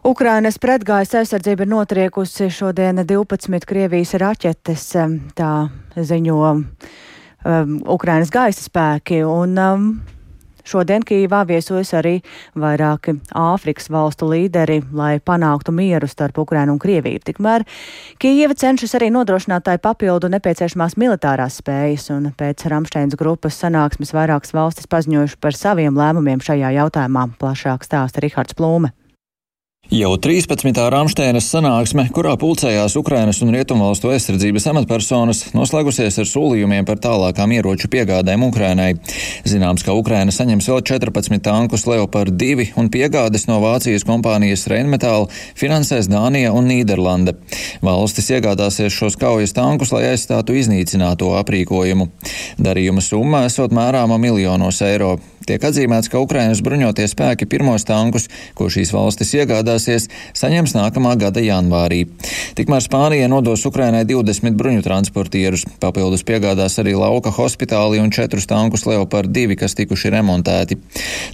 [0.05, 4.83] Ukrainas pretgājas aizsardzība ir notriekusi šodien 12 Krievijas raķetes,
[5.33, 5.53] tā
[5.97, 9.23] ziņo um, Ukrainas gaisa spēki.
[9.25, 9.87] Un, um,
[10.65, 12.15] Šodien Kīvā viesojas arī
[12.57, 17.21] vairāki Āfrikas valstu līderi, lai panāktu mieru starp Ukrainu un Krieviju.
[17.25, 17.65] Tikmēr
[18.21, 24.57] Kīva cenšas arī nodrošināt tai papildu nepieciešamās militārās spējas, un pēc Ramšteinas grupas sanāksmes vairākas
[24.57, 27.27] valstis paziņojuši par saviem lēmumiem šajā jautājumā.
[27.41, 28.93] Plašāk stāsta Rihards Plūme.
[29.93, 30.73] Jau 13.
[30.89, 37.85] Rāmsteinas sanāksme, kurā pulcējās Ukrainas un Rietumvalstu aizsardzības amatpersonas, noslēgusies ar solījumiem par tālākām ieroču
[37.93, 38.95] piegādēm Ukrainai.
[39.45, 45.29] Zināms, ka Ukraina saņems vēl 14 tankus Leopard 2 un piegādes no Vācijas kompānijas Rheinmetall
[45.53, 47.37] finansēs Dānija un Nīderlande.
[47.85, 52.09] Valstis iegādāsies šos kaujas tankus, lai aizstātu iznīcināto aprīkojumu.
[52.57, 55.19] Darījuma summa esot mērāma miljonos eiro.
[55.45, 58.25] Tiek atzīmēts, ka Ukrainas bruņotie spēki pirmos tankus,
[58.57, 62.05] ko šīs valstis iegādāsies, saņems nākamā gada janvārī.
[62.57, 68.87] Tikmēr Spānija nodos Ukrainai 20 bruņu transportierus, papildus piegādās arī lauka hospitāli un četrus tankus
[68.89, 70.79] Leopard 2, kas tikuši remontēti.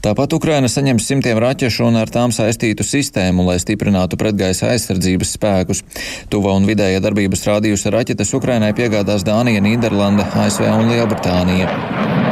[0.04, 5.86] Tāpat Ukraina saņems simtiem raķešu un ar tām saistītu sistēmu, lai stiprinātu pretgaisa aizsardzības spēkus.
[6.32, 12.31] Tuva un vidēja darbības rādījusi raķetes Ukrainai piegādās Dānija, Nīderlanda, ASV un Lielbritānija.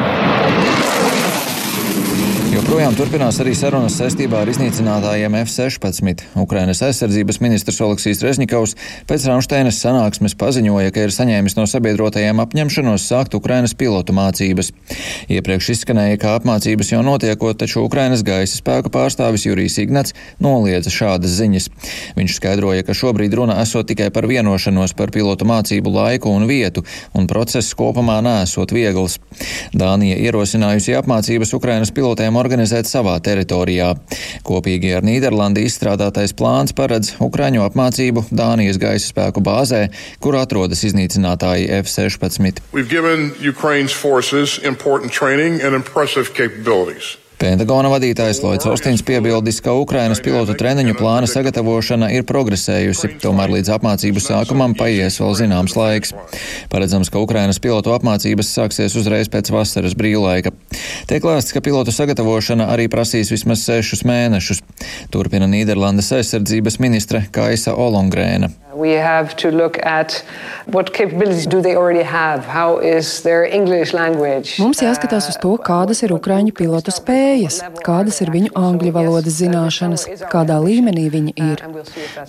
[2.70, 6.20] Joprojām turpinās arī sarunas saistībā ar iznīcinātājiem F-16.
[6.38, 8.76] Ukrainas aizsardzības ministrs Oleksijas Rezņikovs
[9.10, 14.70] pēc Ramšteinas sanāksmes paziņoja, ka ir saņēmis no sabiedrotajiem apņemšanos sākt Ukrainas pilotu mācības.
[15.34, 21.34] Iepriekš izskanēja, ka apmācības jau notiekot, taču Ukrainas gaisa spēku pārstāvis Jurijs Ignats noliedza šādas
[21.42, 21.72] ziņas.
[22.22, 26.86] Viņš skaidroja, ka šobrīd runa esot tikai par vienošanos par pilotu mācību laiku un vietu,
[27.18, 29.18] un process kopumā nesot viegls.
[29.74, 33.94] Dānija ierosinājusi apmācības Ukrainas pilotiem organizācijām organizēt savā teritorijā.
[34.44, 39.88] Kopīgi ar Nīderlandi izstrādātais plāns paredz Ukraiņu apmācību Dānijas gaisa spēku bāzē,
[40.20, 42.60] kur atrodas iznīcinātāji F-16.
[47.40, 53.72] Pentagona vadītājs Lloyds Austins piebildis, ka Ukrainas pilotu treniņu plāna sagatavošana ir progresējusi, tomēr līdz
[53.78, 56.12] apmācību sākumam paies vēl zināms laiks.
[56.68, 60.52] Paredzams, ka Ukrainas pilotu apmācības sāksies uzreiz pēc vasaras brīvlaika.
[61.08, 64.60] Tiek lēsts, ka pilotu sagatavošana arī prasīs vismaz sešus mēnešus.
[65.16, 68.52] Turpina Nīderlandes aizsardzības ministre Kaisa Olongrēna.
[68.76, 70.24] We have to look at
[70.68, 74.60] what capabilities do they already have, how is their English language.
[74.62, 77.29] Mums jāskatās uz to, kādas ir ukraiņu pilotu spējas,
[77.86, 81.64] kādas ir viņu angļu valodas zināšanas, kādā līmenī viņi ir.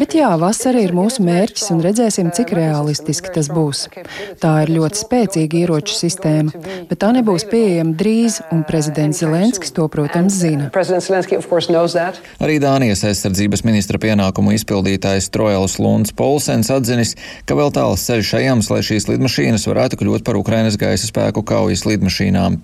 [0.00, 3.86] Bet jā, vasara ir mūsu mērķis un redzēsim, cik realistiski tas būs.
[4.42, 9.86] Tā ir ļoti spēcīga ieroču sistēma, bet tā nebūs pieejama drīz, un prezidents Zelenskis to,
[9.92, 10.70] protams, zina.
[12.40, 17.12] Arī Dānijas aizsardzības ministra pienākumu izpildītājs Trojals Lunds Pols Olsens atzinis,
[17.44, 21.82] ka vēl tāls ceļš ejams, lai šīs lidmašīnas varētu kļūt par Ukrainas gaisa spēku kaujas
[21.84, 22.56] lidmašīnām.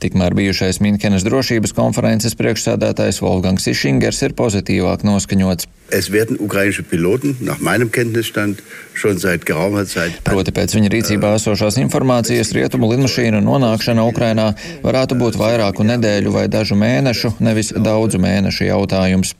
[0.00, 5.68] Tikmēr bijušais Minhenes drošības konferences priekšsēdētājs Wolfgangs Išingers ir pozitīvāk noskaņots.
[5.94, 8.60] Es werden ukrainische Piloten, nach meinem Kenntnisstand,
[8.92, 10.18] schon seit geraumer Zeit.
[10.26, 14.50] Proti pēc viņa rīcībā esošās informācijas rietumu lidmašīnu nonākšana Ukrainā
[14.84, 19.32] varētu būt vairāku nedēļu vai dažu mēnešu, nevis daudzu mēnešu jautājums.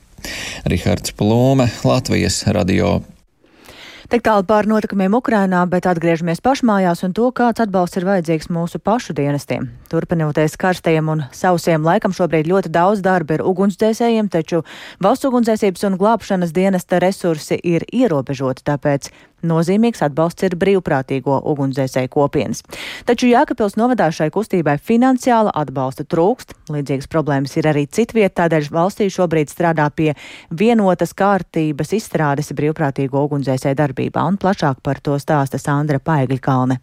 [0.65, 2.97] Rihards Plūme, Latvijas radio.
[4.09, 8.79] Tik tālu par notikumiem Ukrainā, bet atgriežamies pašmājās un to, kāds atbalsts ir vajadzīgs mūsu
[8.81, 9.67] pašu dienestiem.
[9.91, 14.63] Turpinoties karstajiem un sausiem laikam šobrīd ļoti daudz darba ir ugunsdzēsējiem, taču
[14.97, 19.11] valsts ugunsdzēsības un glābšanas dienesta resursi ir ierobežoti, tāpēc
[19.45, 22.63] Nozīmīgs atbalsts ir brīvprātīgo ugunsdzēsēju kopienas.
[23.07, 26.55] Taču Jēkabils novadā šai kustībai finansiāla atbalsta trūkst.
[26.73, 30.11] Līdzīgas problēmas ir arī citviet, tādēļ valstī šobrīd strādā pie
[30.51, 36.81] vienotas kārtības izstrādes brīvprātīgo ugunsdzēsēju darbībā, un plašāk par to stāsta Sandra Paigļkalne.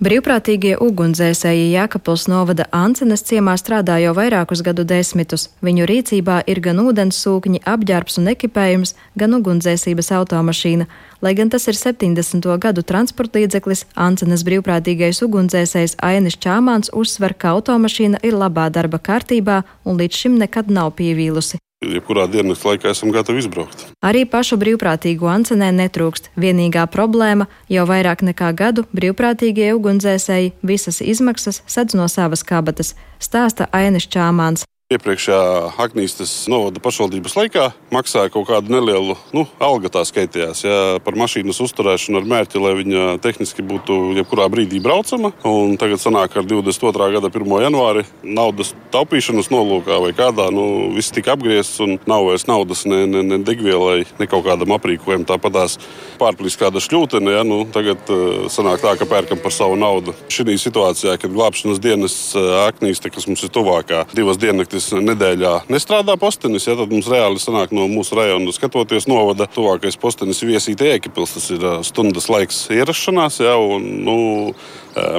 [0.00, 5.50] Brīvprātīgie ugunsdzēsēji Jēkabils novada Ancenes ciemā strādā jau vairākus gadu desmitus.
[5.60, 10.88] Viņu rīcībā ir gan ūdens sūkņi, apģērbs un ekipējums, gan ugunsdzēsības automašīna.
[11.20, 12.48] Lai gan tas ir 70.
[12.64, 19.66] gadu transporta līdzeklis, Ancenes brīvprātīgais ugunsdzēsējs Ainis Čāmāns uzsver, ka automašīna ir labā darba kārtībā
[19.84, 21.60] un līdz šim nekad nav pievīlusi.
[21.80, 23.86] Jebkurā dienas laikā esam gatavi izbraukt.
[24.04, 26.28] Arī pašu brīvprātīgo Ancenē netrūkst.
[26.36, 33.66] Vienīgā problēma- jau vairāk nekā gadu brīvprātīgie ugunsdzēsēji visas izmaksas sedz no savas kabatas, stāsta
[33.72, 34.66] Ainis Čāmāns.
[34.90, 35.42] Iepriekšējā
[35.78, 41.60] Agnīstas novada pašvaldības laikā maksāja kaut kādu nelielu nu, algu, tā skaitījās, ja, par mašīnas
[41.62, 45.30] uzturēšanu ar mērķi, lai viņa tehniski būtu jebkurā brīdī braucama.
[45.46, 47.06] Un tagad sanāk ar 22.
[47.14, 47.54] gada 1.
[47.62, 50.64] janvāri naudas taupīšanas nolūkā vai kādā, nu,
[50.96, 55.28] viss tika apgriezts un nav vairs naudas ne, ne, ne degvielai, ne kaut kādam aprīkojumam.
[55.30, 55.78] Tāpat tās
[56.18, 60.18] pārplīs kāda šļūtene, ja, nu, tagad uh, sanāk tā, ka pērkam par savu naudu.
[60.26, 64.42] Šī situācijā, kad glābšanas dienas uh, Aknīste, kas mums ir tuvākā, divas
[64.80, 66.66] dienas nedēļā nestrādā postenis.
[66.66, 71.34] Ja, tad mums reāli sanāk no mūsu rajona skatoties novada tuvākais postenis viesīte Ēkipils.
[71.34, 73.40] Tas ir stundas laiks ierašanās.
[73.40, 74.16] Ja, un, nu,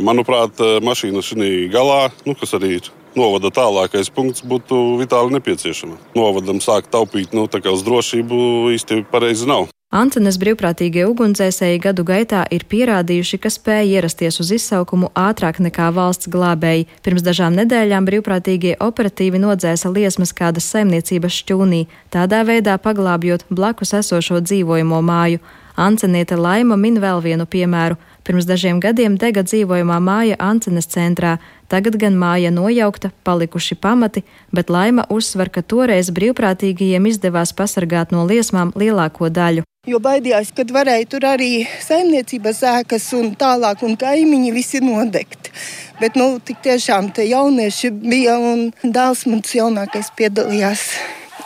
[0.02, 6.00] manuprāt, mašīna šī galā, nu, kas arī ir novada tālākais punkts būtu vitāli nepieciešama.
[6.16, 9.70] Novadam sākt taupīt nu, uz drošību īsti pareizi nav.
[9.92, 16.30] Ancenes brīvprātīgie ugunsdzēsēji gadu gaitā ir pierādījuši, ka spēj ierasties uz izsaukumu ātrāk nekā valsts
[16.32, 16.86] glābēji.
[17.04, 24.40] Pirms dažām nedēļām brīvprātīgie operatīvi nodzēsa liesmas kādas saimniecības šķūnī, tādā veidā paglābjot blakus esošo
[24.40, 25.44] dzīvojamo māju.
[25.76, 28.00] Anceniete Laima min vēl vienu piemēru.
[28.24, 31.38] Pirms dažiem gadiem dega dzīvojamā māja Ancenes centrā,
[31.72, 34.22] tagad gan māja nojaukta, palikuši pamati,
[34.54, 39.66] bet Laima uzsver, ka toreiz brīvprātīgajiem izdevās pasargāt no liesmām lielāko daļu.
[39.90, 45.50] Jo baidījās, ka varēja tur arī saimniecības ēkas un tālāk, un kaimiņi visi nodegt.
[45.98, 50.86] Bet, nu, tik tiešām te jaunieši bija un dēls mans jaunākais piedalījās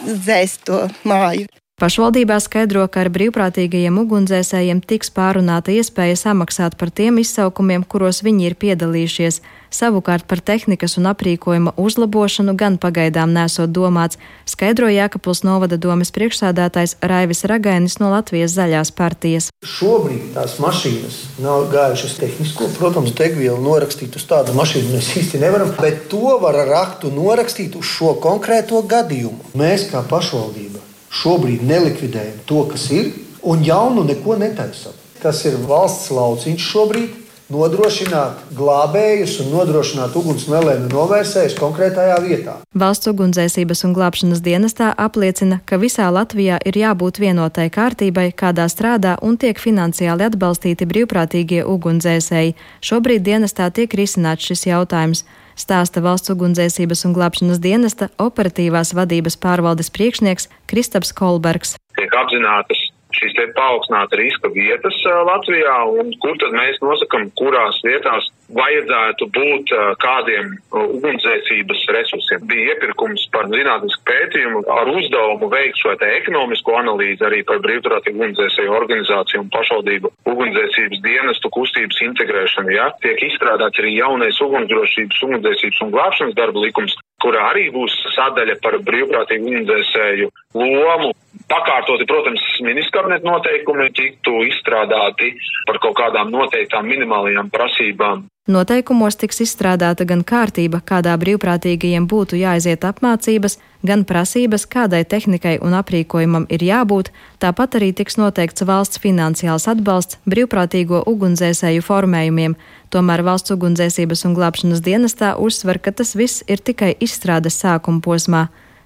[0.03, 1.47] dzēst to māju.
[1.75, 8.45] Pašvaldībā skaidro, ka ar brīvprātīgajiem ugunsdzēsējiem tiks pārunāta iespēja samaksāt par tiem izsaukumiem, kuros viņi
[8.47, 9.41] ir piedalījušies.
[9.75, 14.15] Savukārt par tehnikas un aprīkojuma uzlabošanu gan pagaidām nesot domāts,
[14.47, 19.51] skaidro Jēkabils novada domas priekšsādātājs Raivis Ragainis no Latvijas zaļās partijas.
[19.67, 22.71] Šobrīd tās mašīnas nav gājušas tehnisko.
[22.79, 27.75] Protams, degvielu norakstīt uz tādu mašīnu mēs īsti nevaram, bet to var ar aktu norakstīt
[27.75, 29.57] uz šo konkrēto gadījumu.
[29.59, 30.84] Mēs kā pašvaldība
[31.21, 33.11] šobrīd nelikvidējam to, kas ir,
[33.45, 34.95] un jaunu neko netaisam.
[35.21, 37.21] Tas ir valsts lauciņš šobrīd
[37.53, 42.55] nodrošināt glābējus un nodrošināt uguns nelēmu novērsējus konkrētajā vietā.
[42.73, 49.15] Valsts ugunsdzēsības un glābšanas dienestā apliecina, ka visā Latvijā ir jābūt vienotai kārtībai, kādā strādā
[49.21, 52.55] un tiek finansiāli atbalstīti brīvprātīgie ugunsdzēsēji.
[52.81, 55.25] Šobrīd dienestā tiek risināts šis jautājums
[55.59, 61.75] stāsta valsts ugunsdzēsības un glābšanas dienesta operatīvās vadības pārvaldes priekšnieks Kristaps Kolbergs.
[61.95, 62.84] Tiek apzinātas
[63.15, 64.97] šīs te paaugstināta riska vietas
[65.29, 69.71] Latvijā un kur tad mēs nosakam, kurās vietās vajadzētu būt
[70.03, 72.43] kādiem ugunsdzēsības resursiem.
[72.49, 78.21] Bija iepirkums par zinātnisku pētījumu ar uzdevumu veikt šo te ekonomisko analīzi arī par brīvprātīgu
[78.21, 82.75] ugunsdzēsēju organizāciju un pašvaldību ugunsdzēsības dienestu kustības integrēšanu.
[82.77, 82.91] Ja?
[83.01, 88.77] Tiek izstrādāts arī jaunais ugunsdrošības, ugunsdzēsības un glābšanas darba likums, kurā arī būs sadaļa par
[88.85, 91.13] brīvprātīgu ugunsdzēsēju lomu
[91.51, 95.33] pakārtoti, protams, ministra kabineta noteikumi tiktu izstrādāti
[95.67, 98.25] par kaut kādām noteiktām minimālajām prasībām.
[98.45, 105.73] Noteikumos tiks izstrādāta gan kārtība, kādā brīvprātīgajiem būtu jāaiziet apmācības, gan prasības, kādai tehnikai un
[105.73, 107.09] aprīkojumam ir jābūt,
[107.41, 112.53] tāpat arī tiks noteikts valsts finansiāls atbalsts brīvprātīgo ugunsdzēsēju formējumiem.
[112.93, 118.45] Tomēr valsts ugunsdzēsības un glābšanas dienestā uzsver, ka tas viss ir tikai izstrādes sākuma posmā.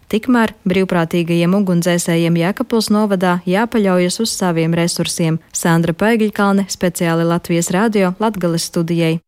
[0.10, 5.38] Tikmēr brīvprātīgajiem ugunsdzēsējiem Jēkabpils novadā jāpaļaujas uz saviem resursiem.
[5.54, 9.20] Sandra Paigļkalne speciāli Latvijas radio Latgales studijai.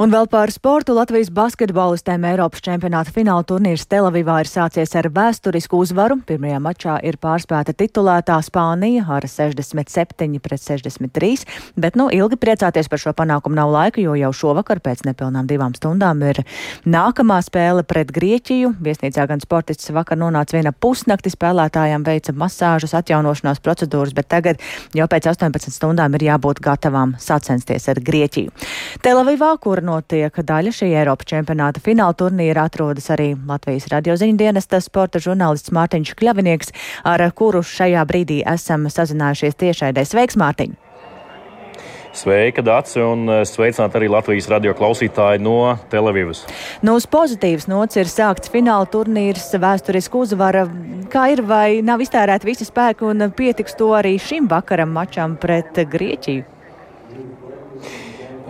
[0.00, 5.76] Un vēl par sportu Latvijas basketbolistēm Eiropas čempionāta fināla turnīrs Telavivā ir sācies ar vēsturisku
[5.76, 6.14] uzvaru.
[6.24, 11.44] Pirmajā mačā ir pārspēta titulētā Spānija ar 67 pret 63,
[11.76, 15.76] bet nu ilgi priecāties par šo panākumu nav laika, jo jau šovakar pēc nepilnām divām
[15.76, 16.40] stundām ir
[16.88, 18.72] nākamā spēle pret Grieķiju.
[18.80, 24.64] Viesnīcā gan sportists vakar nonāca viena pusnakti, spēlētājām veica masāžas, atjaunošanās procedūras, bet tagad
[24.96, 28.56] jau pēc 18 stundām ir jābūt gatavām sacensties ar Grieķiju.
[29.04, 35.22] Telavivā, kur notiek daļa šī Eiropas čempionāta fināla turnīra, atrodas arī Latvijas radioziņu dienesta sporta
[35.22, 40.06] žurnālists Mārtiņš Kļavinieks, ar kuru šajā brīdī esam sazinājušies tiešaidē.
[40.06, 40.78] Sveiks, Mārtiņ!
[42.10, 46.42] Sveika, Dārts, un eh, sveicināt arī Latvijas radio klausītāji no Televīvas.
[46.82, 50.66] Nu, uz pozitīvas nots ir sākts fināla turnīrs, vēsturiski uzvara.
[51.12, 55.78] Kā ir, vai nav iztērēti visi spēki un pietiks to arī šim vakaram mačam pret
[55.90, 56.46] Grieķiju?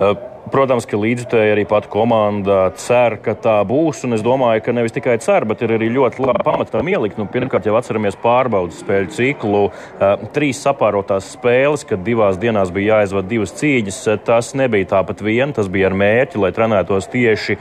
[0.01, 0.17] Uh,
[0.51, 4.03] Protams, ka līdzutēji arī pat komanda cer, ka tā būs.
[4.09, 7.21] Un es domāju, ka nevis tikai cer, bet ir arī ļoti labi pamati tam ielikt.
[7.21, 9.61] Nu, pirmkārt, jau atceramies pārbaudas spēļu ciklu.
[9.71, 14.01] Uh, trīs sapārotās spēles, kad divās dienās bija jāizvada divas cīņas.
[14.27, 15.55] Tas nebija tāpat vien.
[15.55, 17.59] Tas bija ar mērķi, lai trenētos tieši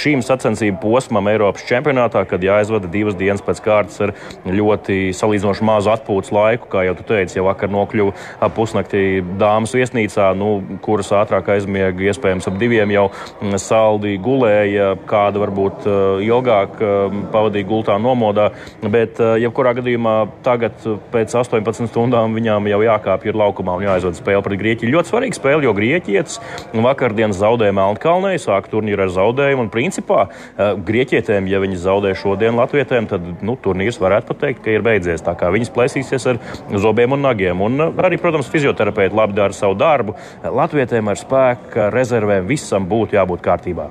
[0.00, 4.14] šīm sacensību posmam Eiropas čempionātā, kad jāizvada divas dienas pēc kārtas ar
[4.48, 6.70] ļoti salīdzinoši mazu atpūtas laiku.
[6.72, 9.04] Kā jau tu teici, jau vakar nokļuva pusnaktī
[9.40, 15.40] dāmas viesnīcā, nu, kuras ātrāk aizmiega iespējams iespējams ap diviem jau mm, saldi gulēja, kāda
[15.42, 18.50] varbūt eh, ilgāk eh, pavadīja gultā nomodā.
[18.82, 20.16] Bet, eh, jebkurā gadījumā,
[20.46, 20.78] tagad
[21.12, 24.92] pēc 18 stundām viņām jau jākāpj ir laukumā un jāaizvada spēle pret Grieķiju.
[24.94, 26.40] Ļoti svarīga spēle, jo Grieķietis
[26.74, 29.66] vakardienas zaudēja Melnkalnē, sāk turnīru ar zaudējumu.
[29.66, 30.26] Un, principā,
[30.56, 35.24] Grieķietēm, ja viņi zaudē šodien Latvietēm, tad nu, turnīrs varētu pateikt, ka ir beidzies.
[35.24, 36.40] Tā kā viņas plēsīsies ar
[36.80, 37.64] zobiem un nagiem.
[37.64, 40.16] Un arī, protams, fizioterapeiti labi dara savu darbu.
[40.44, 43.88] Latvietēm ar spēku rezervi rezervēm visam būtu jābūt kārtībā.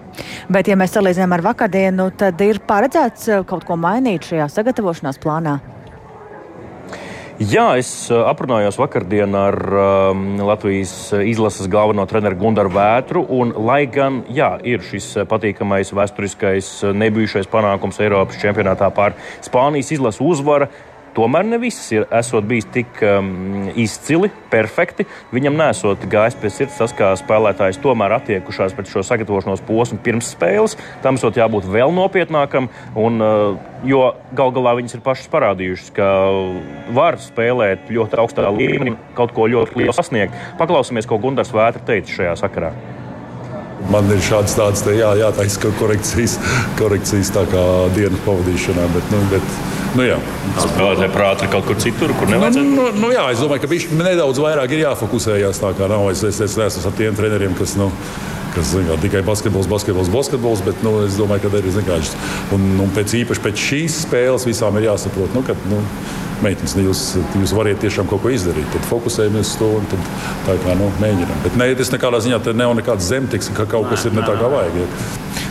[0.50, 5.20] Bet, ja mēs salīdzinām ar vakardienu, tad ir paredzēts eh, kaut ko mainīt šajā sagatavošanās
[5.22, 5.60] plānā.
[7.40, 13.24] Jā, es eh, aprunājos vakardien ar um, Latvijas izlases galveno treneru Gundaru Vētru.
[13.32, 19.16] Un, lai gan jā, ir šis patīkamais vēsturiskais nebijušais panākums Eiropas čempionātā pār
[19.46, 20.68] Spānijas izlases uzvaru,
[21.16, 25.06] Tomēr ne viss ir esot bijis tik um, izcili, perfekti.
[25.36, 30.32] Viņam nesot gājis pie sirds tas, kā spēlētājs tomēr attiekušās pret šo sagatavošanos posmu pirms
[30.36, 30.78] spēles.
[31.04, 33.58] Tam esot jābūt vēl nopietnākam, un, uh,
[33.88, 34.04] jo
[34.38, 36.12] gal galā viņas ir pašas parādījušas, ka
[36.96, 40.38] var spēlēt ļoti augstā līmenī, kaut ko ļoti lielu sasniegt.
[40.62, 42.74] Paklausīsimies, ko Gunārs Vētra teica šajā sakarā.
[43.88, 46.36] Man ir šāds tāds tā, jā, jātaisa korekcijas,
[46.78, 47.62] korekcijas tā kā
[47.96, 48.88] dienas pavadīšanā.
[48.94, 49.54] Bet, nu, bet,
[49.98, 50.18] nu, jā.
[50.60, 52.66] Spēlētāji prāti kaut kur citur, kur nevajadzētu.
[52.66, 55.62] Nu, nu, nu, jā, es domāju, ka viņš nedaudz vairāk ir jāfokusējas.
[55.64, 57.78] Tā kā nav es, es, es neesmu ar tiem treneriem, kas.
[57.80, 57.92] Nu,
[58.50, 62.10] kas kā, tikai basketbols, basketbols, basketbols, bet nu, es domāju, ka arī ir.
[62.56, 65.82] Un, un pēc, īpaši pēc šīs spēles visām ir jāsaprot, nu, ka nu,
[66.44, 67.04] meitenes, nu, jūs,
[67.40, 68.68] jūs variet tiešām kaut ko izdarīt.
[68.74, 70.12] Tad fokusējamies uz to un tad
[70.48, 71.42] tā kā nu, mēģinām.
[71.46, 74.52] Bet ne, tas nekādā ziņā nav nekāds zemtiks, ka kaut kas ir ne tā kā
[74.52, 74.80] vajag.
[74.84, 74.90] Ja.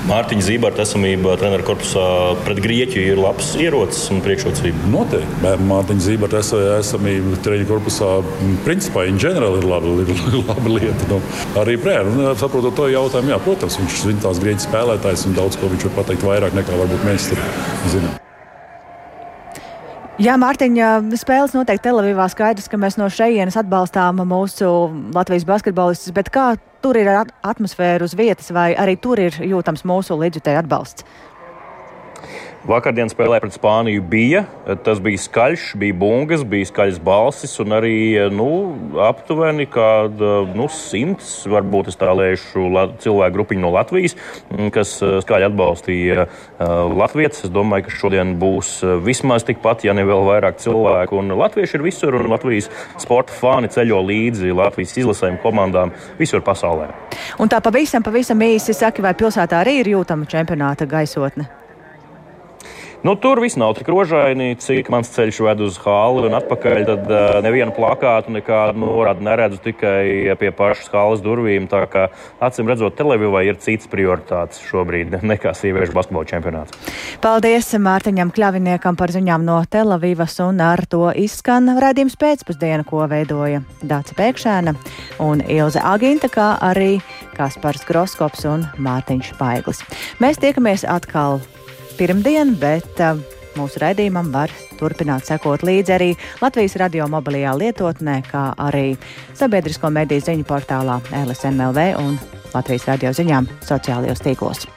[0.07, 2.05] Mārtiņa Zīberta esamība treneru korpusā
[2.45, 4.91] pret Grieķiju ir labs ierocis un priekšrocība.
[4.93, 5.55] Noteikti.
[5.69, 6.43] Mārtiņa Zīberta
[6.79, 8.13] esamība treneru korpusā
[8.67, 11.11] principā in general ir laba, ir laba lieta.
[11.11, 11.19] Nu,
[11.59, 15.59] arī prēr, nu, saprotot to jautājumu, jā, protams, viņš ir tās Grieķijas spēlētājs un daudz
[15.59, 17.33] ko viņš var pateikt vairāk nekā varbūt mēs
[17.91, 18.28] zinām.
[20.19, 24.67] Jā, Mārtiņa, spēles noteikti Telavīvā skaidrs, ka mēs no šejienes atbalstām mūsu
[25.15, 27.07] Latvijas basketbolistus, bet kā tur ir
[27.47, 31.07] atmosfēra uz vietas, vai arī tur ir jūtams mūsu līdzjutēju atbalsts?
[32.69, 34.43] Vakardien spēlē pret Spāniju bija.
[34.85, 37.95] Tas bija skaļš, bija bungas, bija skaļas balsis un arī
[38.29, 38.49] nu,
[39.01, 42.67] aptuveni kāda nu, simts, varbūt es tā lēšu,
[43.01, 44.19] cilvēku grupiņu no Latvijas,
[44.75, 46.27] kas skaļi atbalstīja
[46.61, 47.47] Latvijas.
[47.49, 48.75] Es domāju, ka šodien būs
[49.07, 51.23] vismaz tikpat, ja ne vēl vairāk cilvēku.
[51.23, 52.69] Un latvieši ir visur, un Latvijas
[53.01, 56.91] sporta fani ceļo līdzi Latvijas izlasēm komandām visur pasaulē.
[57.41, 61.58] Un tā pavisam, pavisam īsi saki, vai pilsētā arī ir jūtama čempionāta gaisotne?
[63.03, 66.79] Nu, tur viss nav tik rožaini, cik mans ceļš ved uz hāli un atpakaļ.
[66.89, 71.69] Tad uh, nevienu plakātu, nekādu norādu neredzu tikai pie pašas hālas durvīm.
[71.71, 72.09] Tā kā
[72.43, 76.75] acīm redzot, televīzijā ir cits prioritāts šobrīd nekā sieviešu basketbola čempionāts.
[77.23, 83.63] Paldies Mārtiņam Kļaviniekam par ziņām no Telavivas un ar to izskan redzījums pēcpusdiena, ko veidoja
[83.79, 84.75] Dāca Pēkšēna
[85.23, 86.97] un Ilze Aginta, kā arī
[87.39, 89.85] Kaspars Groskops un Mārtiņš Paiglis.
[90.19, 91.39] Mēs tiekamies atkal
[91.99, 93.19] pirmdien, bet uh,
[93.59, 96.09] mūsu raidījumam var turpināt sekot līdzi arī
[96.43, 98.93] Latvijas radio mobilajā lietotnē, kā arī
[99.39, 102.19] sabiedrisko mediju ziņu portālā LSMLV un
[102.55, 104.69] Latvijas radio ziņām sociālajos tīklos.